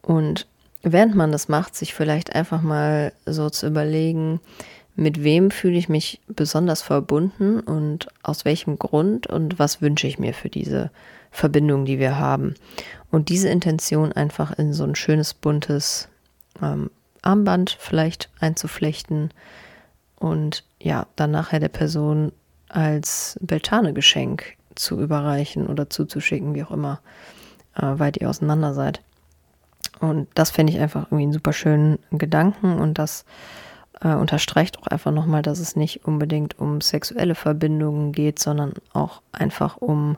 Und 0.00 0.46
während 0.82 1.14
man 1.14 1.32
das 1.32 1.48
macht, 1.48 1.76
sich 1.76 1.94
vielleicht 1.94 2.34
einfach 2.34 2.62
mal 2.62 3.12
so 3.26 3.50
zu 3.50 3.66
überlegen, 3.66 4.40
mit 4.94 5.24
wem 5.24 5.50
fühle 5.50 5.78
ich 5.78 5.88
mich 5.88 6.20
besonders 6.26 6.82
verbunden 6.82 7.60
und 7.60 8.08
aus 8.22 8.44
welchem 8.44 8.78
Grund 8.78 9.26
und 9.26 9.58
was 9.58 9.80
wünsche 9.80 10.06
ich 10.06 10.18
mir 10.18 10.34
für 10.34 10.50
diese 10.50 10.90
Verbindung, 11.30 11.86
die 11.86 11.98
wir 11.98 12.18
haben. 12.18 12.54
Und 13.10 13.30
diese 13.30 13.48
Intention 13.48 14.12
einfach 14.12 14.58
in 14.58 14.74
so 14.74 14.84
ein 14.84 14.94
schönes 14.94 15.32
buntes 15.32 16.08
ähm, 16.60 16.90
Armband 17.22 17.76
vielleicht 17.78 18.28
einzuflechten 18.40 19.30
und 20.16 20.64
ja, 20.78 21.06
dann 21.16 21.30
nachher 21.30 21.60
der 21.60 21.68
Person 21.68 22.32
als 22.68 23.38
Beltane-Geschenk 23.40 24.56
zu 24.74 25.00
überreichen 25.00 25.66
oder 25.66 25.90
zuzuschicken, 25.90 26.54
wie 26.54 26.64
auch 26.64 26.70
immer, 26.70 27.00
äh, 27.76 27.98
weit 27.98 28.18
ihr 28.18 28.28
auseinander 28.28 28.74
seid. 28.74 29.00
Und 30.00 30.28
das 30.34 30.50
finde 30.50 30.72
ich 30.72 30.80
einfach 30.80 31.04
irgendwie 31.06 31.24
einen 31.24 31.32
super 31.32 31.52
schönen 31.52 31.98
Gedanken 32.10 32.78
und 32.78 32.98
das 32.98 33.24
äh, 34.00 34.14
unterstreicht 34.14 34.78
auch 34.78 34.88
einfach 34.88 35.12
nochmal, 35.12 35.42
dass 35.42 35.58
es 35.58 35.76
nicht 35.76 36.04
unbedingt 36.04 36.58
um 36.58 36.80
sexuelle 36.80 37.34
Verbindungen 37.34 38.12
geht, 38.12 38.38
sondern 38.38 38.74
auch 38.92 39.22
einfach 39.32 39.76
um 39.76 40.16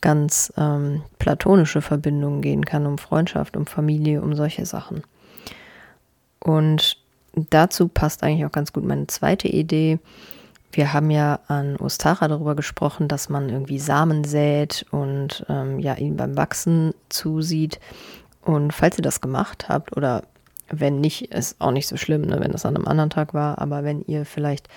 ganz 0.00 0.52
ähm, 0.56 1.02
platonische 1.18 1.80
Verbindungen 1.80 2.42
gehen 2.42 2.64
kann, 2.64 2.86
um 2.86 2.98
Freundschaft, 2.98 3.56
um 3.56 3.66
Familie, 3.66 4.22
um 4.22 4.34
solche 4.34 4.66
Sachen. 4.66 5.02
Und 6.38 6.98
dazu 7.34 7.88
passt 7.88 8.22
eigentlich 8.22 8.44
auch 8.46 8.52
ganz 8.52 8.72
gut 8.72 8.84
meine 8.84 9.06
zweite 9.06 9.48
Idee. 9.48 9.98
Wir 10.72 10.92
haben 10.92 11.10
ja 11.10 11.40
an 11.48 11.76
Ostara 11.76 12.28
darüber 12.28 12.54
gesprochen, 12.54 13.08
dass 13.08 13.28
man 13.28 13.48
irgendwie 13.48 13.78
Samen 13.78 14.24
sät 14.24 14.84
und 14.90 15.46
ähm, 15.48 15.78
ja 15.78 15.94
ihn 15.94 16.16
beim 16.16 16.36
Wachsen 16.36 16.92
zusieht. 17.08 17.80
Und 18.42 18.72
falls 18.72 18.98
ihr 18.98 19.02
das 19.02 19.20
gemacht 19.20 19.68
habt 19.68 19.96
oder 19.96 20.22
wenn 20.68 21.00
nicht, 21.00 21.32
ist 21.32 21.60
auch 21.60 21.70
nicht 21.70 21.86
so 21.86 21.96
schlimm, 21.96 22.22
ne, 22.22 22.40
wenn 22.40 22.52
das 22.52 22.66
an 22.66 22.76
einem 22.76 22.86
anderen 22.86 23.10
Tag 23.10 23.34
war. 23.34 23.58
Aber 23.58 23.84
wenn 23.84 24.02
ihr 24.02 24.24
vielleicht 24.24 24.68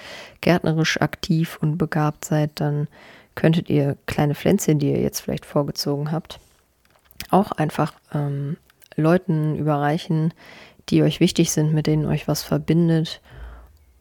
gärtnerisch 0.41 1.01
aktiv 1.01 1.58
und 1.62 1.77
begabt 1.77 2.25
seid, 2.25 2.51
dann 2.55 2.88
könntet 3.36 3.69
ihr 3.69 3.98
kleine 4.05 4.36
Pflänzchen, 4.36 4.79
die 4.79 4.91
ihr 4.91 5.01
jetzt 5.01 5.22
vielleicht 5.22 5.46
vorgezogen 5.46 6.12
habt, 6.12 6.39
auch 7.29 7.51
einfach 7.51 7.93
ähm, 8.13 8.58
Leuten 8.96 9.55
überreichen, 9.55 10.34
die 10.89 11.03
euch 11.03 11.19
wichtig 11.19 11.51
sind, 11.51 11.74
mit 11.74 11.88
denen 11.88 12.05
euch 12.05 12.27
was 12.27 12.43
verbindet. 12.43 13.22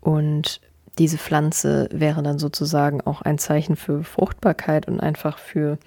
Und 0.00 0.60
diese 0.98 1.18
Pflanze 1.18 1.88
wäre 1.92 2.22
dann 2.22 2.38
sozusagen 2.38 3.00
auch 3.00 3.22
ein 3.22 3.38
Zeichen 3.38 3.76
für 3.76 4.02
Fruchtbarkeit 4.04 4.88
und 4.88 5.00
einfach 5.00 5.38
für 5.38 5.78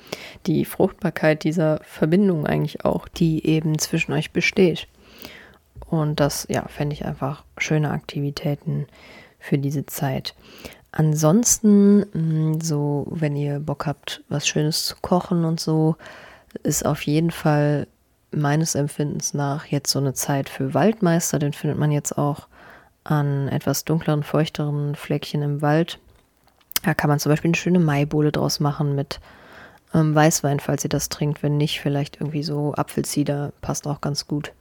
die 0.48 0.65
Fruchtbarkeit 0.65 1.44
dieser 1.44 1.80
Verbindung 1.84 2.46
eigentlich 2.46 2.86
auch, 2.86 3.08
die 3.08 3.46
eben 3.46 3.77
zwischen 3.77 4.13
euch 4.13 4.32
besteht. 4.32 4.88
Und 5.89 6.20
das, 6.20 6.48
ja, 6.50 6.65
fände 6.68 6.94
ich 6.94 7.06
einfach 7.06 7.44
schöne 7.58 7.91
Aktivitäten 7.91 8.88
für 9.39 9.58
diese 9.58 9.86
Zeit. 9.86 10.34
Ansonsten, 10.94 12.06
mm, 12.13 12.62
so, 12.62 13.08
wenn 13.10 13.36
ihr 13.36 13.60
Bock 13.60 13.86
habt, 13.86 14.24
was 14.30 14.48
Schönes 14.48 14.86
zu 14.86 14.96
kochen 15.01 15.46
und 15.46 15.60
so, 15.60 15.96
ist 16.63 16.86
auf 16.86 17.03
jeden 17.03 17.32
Fall 17.32 17.88
meines 18.32 18.75
Empfindens 18.75 19.34
nach 19.34 19.65
jetzt 19.65 19.91
so 19.91 20.00
eine 20.00 20.13
Zeit 20.13 20.50
für 20.50 20.74
Waldmeister. 20.74 21.39
Den 21.39 21.53
findet 21.53 21.77
man 21.77 21.91
jetzt 21.91 22.18
auch 22.18 22.48
an 23.03 23.48
etwas 23.48 23.86
dunkleren, 23.86 24.24
feuchteren 24.24 24.96
Fleckchen 24.96 25.41
im 25.41 25.62
Wald. 25.62 26.00
Da 26.84 26.93
kann 26.93 27.10
man 27.10 27.20
zum 27.20 27.31
Beispiel 27.31 27.50
eine 27.50 27.58
schöne 27.58 27.79
Maibohle 27.79 28.31
draus 28.31 28.60
machen 28.60 28.96
mit 28.96 29.20
ähm, 29.93 30.15
Weißwein, 30.15 30.60
falls 30.60 30.84
ihr 30.84 30.89
das 30.89 31.10
trinkt. 31.10 31.43
Wenn 31.43 31.58
nicht, 31.58 31.79
vielleicht 31.79 32.20
irgendwie 32.20 32.43
so 32.43 32.74
Apfelzieder 32.74 33.53
passt 33.62 33.88
auch 33.88 34.01
ganz 34.01 34.27
gut. 34.27 34.53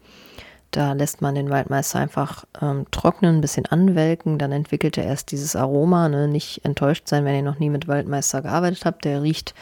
Da 0.70 0.92
lässt 0.92 1.20
man 1.20 1.34
den 1.34 1.50
Waldmeister 1.50 1.98
einfach 1.98 2.44
ähm, 2.62 2.86
trocknen, 2.92 3.36
ein 3.36 3.40
bisschen 3.40 3.66
anwelken, 3.66 4.38
dann 4.38 4.52
entwickelt 4.52 4.96
er 4.98 5.04
erst 5.04 5.32
dieses 5.32 5.56
Aroma. 5.56 6.08
Ne? 6.08 6.28
Nicht 6.28 6.64
enttäuscht 6.64 7.08
sein, 7.08 7.24
wenn 7.24 7.34
ihr 7.34 7.42
noch 7.42 7.58
nie 7.58 7.70
mit 7.70 7.88
Waldmeister 7.88 8.42
gearbeitet 8.42 8.84
habt. 8.84 9.04
Der 9.04 9.22
riecht 9.22 9.54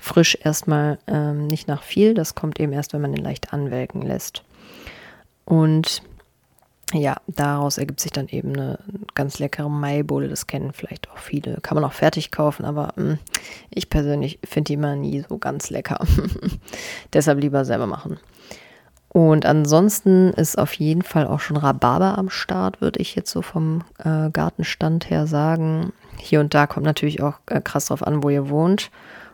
frisch 0.00 0.36
erstmal 0.42 0.98
ähm, 1.06 1.46
nicht 1.46 1.68
nach 1.68 1.82
viel. 1.82 2.14
Das 2.14 2.34
kommt 2.34 2.58
eben 2.58 2.72
erst, 2.72 2.92
wenn 2.92 3.00
man 3.00 3.12
den 3.12 3.22
leicht 3.22 3.52
anwelken 3.52 4.02
lässt. 4.02 4.42
Und 5.44 6.02
ja, 6.92 7.16
daraus 7.26 7.78
ergibt 7.78 8.00
sich 8.00 8.12
dann 8.12 8.28
eben 8.28 8.52
eine 8.52 8.78
ganz 9.14 9.38
leckere 9.40 9.68
Maibohle. 9.68 10.28
Das 10.28 10.46
kennen 10.46 10.72
vielleicht 10.72 11.10
auch 11.10 11.18
viele. 11.18 11.58
Kann 11.60 11.74
man 11.74 11.84
auch 11.84 11.92
fertig 11.92 12.30
kaufen, 12.30 12.64
aber 12.64 12.92
mh, 12.96 13.02
hm, 13.02 13.18
ich 13.70 13.90
persönlich 13.90 14.38
finde 14.44 14.68
die 14.68 14.74
immer 14.74 14.94
nie 14.94 15.24
so 15.28 15.38
ganz 15.38 15.70
lecker. 15.70 15.98
Deshalb 17.12 17.40
lieber 17.40 17.64
selber 17.64 17.86
machen. 17.86 18.20
Und 19.08 19.46
ansonsten 19.46 20.30
ist 20.34 20.58
auf 20.58 20.74
jeden 20.74 21.02
Fall 21.02 21.26
auch 21.26 21.40
schon 21.40 21.56
Rhabarber 21.56 22.18
am 22.18 22.28
Start, 22.28 22.80
würde 22.80 23.00
ich 23.00 23.14
jetzt 23.14 23.30
so 23.30 23.40
vom 23.40 23.82
äh, 23.98 24.30
Gartenstand 24.30 25.10
her 25.10 25.26
sagen. 25.26 25.92
Hier 26.18 26.38
und 26.38 26.54
da 26.54 26.66
kommt 26.66 26.86
natürlich 26.86 27.22
auch 27.22 27.34
äh, 27.46 27.60
krass 27.60 27.86
drauf 27.86 28.06
an, 28.06 28.22
wo 28.22 28.28
ihr 28.28 28.48
wohnt 28.48 28.90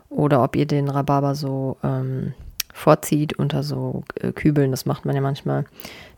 oder 0.08 0.42
ob 0.42 0.56
ihr 0.56 0.66
den 0.66 0.88
Rhabarber 0.88 1.34
so 1.34 1.78
ähm, 1.82 2.32
vorzieht 2.72 3.38
unter 3.38 3.62
so 3.62 4.04
äh, 4.20 4.32
Kübeln. 4.32 4.70
Das 4.70 4.86
macht 4.86 5.04
man 5.04 5.14
ja 5.16 5.20
manchmal. 5.20 5.64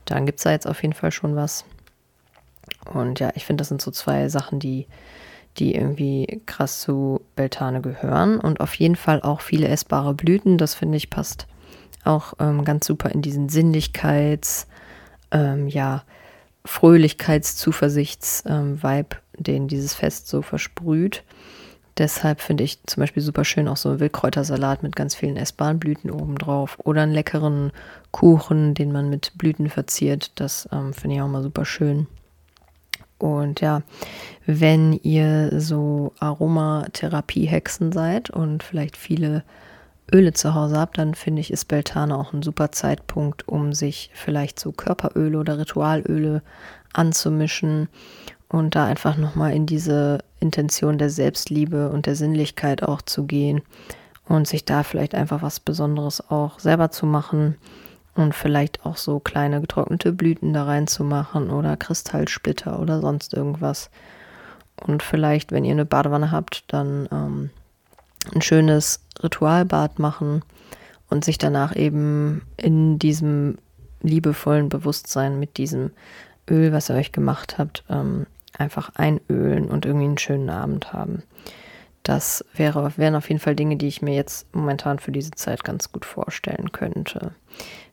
Dann 0.04 0.26
gibt 0.26 0.38
es 0.38 0.44
da 0.44 0.50
jetzt 0.50 0.66
auf 0.66 0.82
jeden 0.82 0.94
Fall 0.94 1.12
schon 1.12 1.36
was. 1.36 1.64
Und 2.92 3.20
ja, 3.20 3.30
ich 3.34 3.44
finde, 3.44 3.62
das 3.62 3.68
sind 3.68 3.80
so 3.80 3.90
zwei 3.90 4.28
Sachen, 4.28 4.58
die, 4.58 4.86
die 5.58 5.74
irgendwie 5.74 6.42
krass 6.46 6.80
zu 6.80 7.20
Beltane 7.36 7.80
gehören. 7.80 8.38
Und 8.38 8.60
auf 8.60 8.74
jeden 8.74 8.96
Fall 8.96 9.22
auch 9.22 9.40
viele 9.40 9.68
essbare 9.68 10.14
Blüten. 10.14 10.58
Das 10.58 10.74
finde 10.74 10.96
ich 10.96 11.10
passt 11.10 11.46
auch 12.04 12.34
ähm, 12.38 12.64
ganz 12.64 12.86
super 12.86 13.10
in 13.10 13.22
diesen 13.22 13.48
Sinnlichkeits, 13.48 14.66
ähm, 15.30 15.68
ja, 15.68 16.04
Fröhlichkeits-, 16.66 17.56
Zuversichts-Vibe, 17.56 19.16
ähm, 19.16 19.42
den 19.42 19.68
dieses 19.68 19.94
Fest 19.94 20.28
so 20.28 20.42
versprüht. 20.42 21.24
Deshalb 21.96 22.40
finde 22.40 22.64
ich 22.64 22.82
zum 22.84 23.02
Beispiel 23.02 23.22
super 23.22 23.44
schön 23.44 23.68
auch 23.68 23.76
so 23.76 23.90
einen 23.90 24.00
Wildkräutersalat 24.00 24.82
mit 24.82 24.96
ganz 24.96 25.14
vielen 25.14 25.36
essbaren 25.36 25.78
Blüten 25.78 26.10
obendrauf 26.10 26.78
oder 26.82 27.02
einen 27.02 27.12
leckeren 27.12 27.70
Kuchen, 28.10 28.74
den 28.74 28.90
man 28.90 29.10
mit 29.10 29.32
Blüten 29.38 29.70
verziert. 29.70 30.32
Das 30.34 30.68
ähm, 30.72 30.92
finde 30.92 31.16
ich 31.16 31.22
auch 31.22 31.28
mal 31.28 31.42
super 31.42 31.64
schön. 31.64 32.08
Und 33.18 33.60
ja, 33.60 33.82
wenn 34.44 34.92
ihr 34.92 35.60
so 35.60 36.12
Aromatherapie-Hexen 36.18 37.92
seid 37.92 38.28
und 38.28 38.62
vielleicht 38.64 38.96
viele 38.96 39.44
Öle 40.12 40.32
zu 40.32 40.54
Hause 40.54 40.78
habt, 40.78 40.98
dann 40.98 41.14
finde 41.14 41.40
ich, 41.40 41.52
ist 41.52 41.66
Beltane 41.66 42.16
auch 42.16 42.32
ein 42.32 42.42
super 42.42 42.72
Zeitpunkt, 42.72 43.48
um 43.48 43.72
sich 43.72 44.10
vielleicht 44.14 44.60
so 44.60 44.72
Körperöle 44.72 45.38
oder 45.38 45.58
Ritualöle 45.58 46.42
anzumischen 46.92 47.88
und 48.48 48.74
da 48.74 48.84
einfach 48.84 49.16
nochmal 49.16 49.52
in 49.52 49.66
diese 49.66 50.18
Intention 50.44 50.98
der 50.98 51.10
Selbstliebe 51.10 51.88
und 51.90 52.06
der 52.06 52.14
Sinnlichkeit 52.14 52.82
auch 52.82 53.02
zu 53.02 53.24
gehen 53.24 53.62
und 54.26 54.46
sich 54.46 54.64
da 54.64 54.82
vielleicht 54.82 55.14
einfach 55.14 55.42
was 55.42 55.60
Besonderes 55.60 56.30
auch 56.30 56.58
selber 56.58 56.90
zu 56.90 57.06
machen 57.06 57.56
und 58.14 58.34
vielleicht 58.34 58.86
auch 58.86 58.96
so 58.96 59.18
kleine 59.18 59.60
getrocknete 59.60 60.12
Blüten 60.12 60.52
da 60.52 60.64
reinzumachen 60.64 61.50
oder 61.50 61.76
Kristallsplitter 61.76 62.78
oder 62.78 63.00
sonst 63.00 63.34
irgendwas. 63.34 63.90
Und 64.86 65.02
vielleicht, 65.02 65.52
wenn 65.52 65.64
ihr 65.64 65.72
eine 65.72 65.84
Badewanne 65.84 66.30
habt, 66.30 66.64
dann 66.68 67.08
ähm, 67.10 67.50
ein 68.34 68.42
schönes 68.42 69.00
Ritualbad 69.22 69.98
machen 69.98 70.42
und 71.10 71.24
sich 71.24 71.38
danach 71.38 71.76
eben 71.76 72.42
in 72.56 72.98
diesem 72.98 73.58
liebevollen 74.02 74.68
Bewusstsein 74.68 75.38
mit 75.38 75.56
diesem 75.56 75.90
Öl, 76.48 76.72
was 76.72 76.90
ihr 76.90 76.96
euch 76.96 77.12
gemacht 77.12 77.58
habt, 77.58 77.84
ähm, 77.88 78.26
einfach 78.58 78.90
einölen 78.94 79.68
und 79.68 79.86
irgendwie 79.86 80.06
einen 80.06 80.18
schönen 80.18 80.50
Abend 80.50 80.92
haben. 80.92 81.22
Das 82.02 82.44
wäre, 82.54 82.92
wären 82.96 83.16
auf 83.16 83.28
jeden 83.28 83.40
Fall 83.40 83.56
Dinge, 83.56 83.76
die 83.76 83.88
ich 83.88 84.02
mir 84.02 84.14
jetzt 84.14 84.54
momentan 84.54 84.98
für 84.98 85.10
diese 85.10 85.30
Zeit 85.30 85.64
ganz 85.64 85.90
gut 85.90 86.04
vorstellen 86.04 86.70
könnte. 86.70 87.32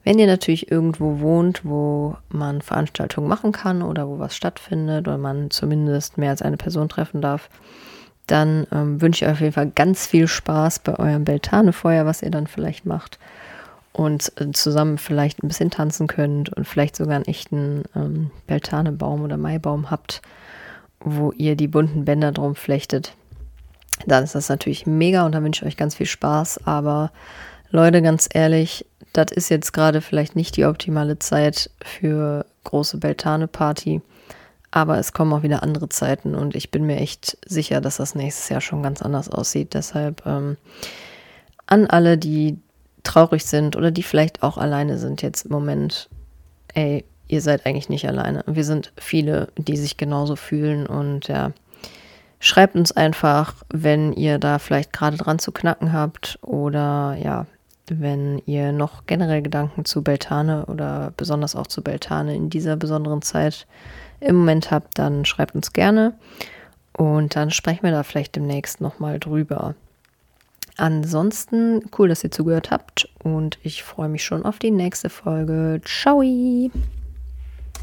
Wenn 0.03 0.19
ihr 0.19 0.27
natürlich 0.27 0.69
irgendwo 0.69 1.19
wohnt, 1.19 1.63
wo 1.63 2.17
man 2.29 2.61
Veranstaltungen 2.61 3.29
machen 3.29 3.53
kann 3.53 3.81
oder 3.81 4.09
wo 4.09 4.19
was 4.19 4.35
stattfindet 4.35 5.07
oder 5.07 5.17
man 5.17 5.49
zumindest 5.49 6.17
mehr 6.17 6.31
als 6.31 6.41
eine 6.41 6.57
Person 6.57 6.89
treffen 6.89 7.21
darf, 7.21 7.49
dann 8.27 8.67
ähm, 8.71 9.01
wünsche 9.01 9.23
ich 9.23 9.29
euch 9.29 9.35
auf 9.35 9.41
jeden 9.41 9.53
Fall 9.53 9.69
ganz 9.69 10.05
viel 10.05 10.27
Spaß 10.27 10.79
bei 10.79 10.97
eurem 10.97 11.23
Beltane-Feuer, 11.23 12.05
was 12.05 12.21
ihr 12.21 12.31
dann 12.31 12.47
vielleicht 12.47 12.85
macht. 12.85 13.17
Und 13.93 14.31
äh, 14.39 14.51
zusammen 14.51 14.97
vielleicht 14.97 15.43
ein 15.43 15.47
bisschen 15.47 15.69
tanzen 15.69 16.07
könnt 16.07 16.49
und 16.55 16.65
vielleicht 16.65 16.95
sogar 16.95 17.15
einen 17.15 17.25
echten 17.25 17.83
ähm, 17.95 18.31
Beltane-Baum 18.47 19.23
oder 19.23 19.37
Maibaum 19.37 19.91
habt, 19.91 20.21
wo 20.99 21.31
ihr 21.33 21.55
die 21.55 21.67
bunten 21.67 22.05
Bänder 22.05 22.31
drum 22.31 22.55
flechtet. 22.55 23.13
Dann 24.05 24.23
ist 24.23 24.35
das 24.35 24.49
natürlich 24.49 24.85
mega 24.85 25.25
und 25.25 25.33
dann 25.33 25.43
wünsche 25.43 25.65
ich 25.65 25.73
euch 25.73 25.77
ganz 25.77 25.95
viel 25.95 26.05
Spaß. 26.05 26.65
Aber 26.65 27.11
Leute, 27.69 28.01
ganz 28.01 28.29
ehrlich, 28.33 28.85
das 29.13 29.31
ist 29.31 29.49
jetzt 29.49 29.73
gerade 29.73 30.01
vielleicht 30.01 30.35
nicht 30.35 30.55
die 30.57 30.65
optimale 30.65 31.19
Zeit 31.19 31.69
für 31.83 32.45
große 32.63 32.97
Beltane-Party. 32.97 34.01
Aber 34.71 34.97
es 34.97 35.11
kommen 35.11 35.33
auch 35.33 35.43
wieder 35.43 35.63
andere 35.63 35.89
Zeiten 35.89 36.33
und 36.33 36.55
ich 36.55 36.71
bin 36.71 36.85
mir 36.85 36.95
echt 36.95 37.37
sicher, 37.45 37.81
dass 37.81 37.97
das 37.97 38.15
nächstes 38.15 38.47
Jahr 38.47 38.61
schon 38.61 38.81
ganz 38.81 39.01
anders 39.01 39.29
aussieht. 39.29 39.73
Deshalb 39.73 40.25
ähm, 40.25 40.55
an 41.65 41.87
alle, 41.87 42.17
die 42.17 42.57
traurig 43.03 43.45
sind 43.45 43.75
oder 43.75 43.91
die 43.91 44.03
vielleicht 44.03 44.43
auch 44.43 44.57
alleine 44.57 44.97
sind 44.97 45.21
jetzt 45.21 45.45
im 45.45 45.51
Moment, 45.51 46.09
ey, 46.73 47.05
ihr 47.27 47.41
seid 47.41 47.65
eigentlich 47.65 47.89
nicht 47.89 48.07
alleine. 48.07 48.43
Wir 48.45 48.63
sind 48.63 48.91
viele, 48.97 49.47
die 49.57 49.77
sich 49.77 49.97
genauso 49.97 50.35
fühlen 50.35 50.85
und 50.85 51.27
ja, 51.27 51.51
schreibt 52.39 52.75
uns 52.75 52.91
einfach, 52.91 53.55
wenn 53.69 54.13
ihr 54.13 54.37
da 54.37 54.59
vielleicht 54.59 54.91
gerade 54.91 55.17
dran 55.17 55.39
zu 55.39 55.51
knacken 55.51 55.93
habt 55.93 56.39
oder 56.41 57.17
ja, 57.21 57.45
wenn 57.89 58.41
ihr 58.45 58.71
noch 58.71 59.05
generell 59.05 59.41
Gedanken 59.41 59.85
zu 59.85 60.01
Beltane 60.01 60.65
oder 60.65 61.13
besonders 61.17 61.55
auch 61.55 61.67
zu 61.67 61.81
Beltane 61.81 62.35
in 62.35 62.49
dieser 62.49 62.75
besonderen 62.75 63.21
Zeit 63.21 63.67
im 64.19 64.37
Moment 64.37 64.71
habt, 64.71 64.97
dann 64.97 65.25
schreibt 65.25 65.55
uns 65.55 65.73
gerne. 65.73 66.13
Und 66.95 67.35
dann 67.35 67.51
sprechen 67.51 67.83
wir 67.83 67.91
da 67.91 68.03
vielleicht 68.03 68.35
demnächst 68.35 68.81
nochmal 68.81 69.19
drüber. 69.19 69.75
Ansonsten 70.77 71.81
cool, 71.97 72.09
dass 72.09 72.23
ihr 72.23 72.31
zugehört 72.31 72.71
habt 72.71 73.09
und 73.23 73.59
ich 73.61 73.83
freue 73.83 74.09
mich 74.09 74.23
schon 74.23 74.43
auf 74.43 74.59
die 74.59 74.71
nächste 74.71 75.09
Folge. 75.09 75.81
Ciao! 75.85 76.21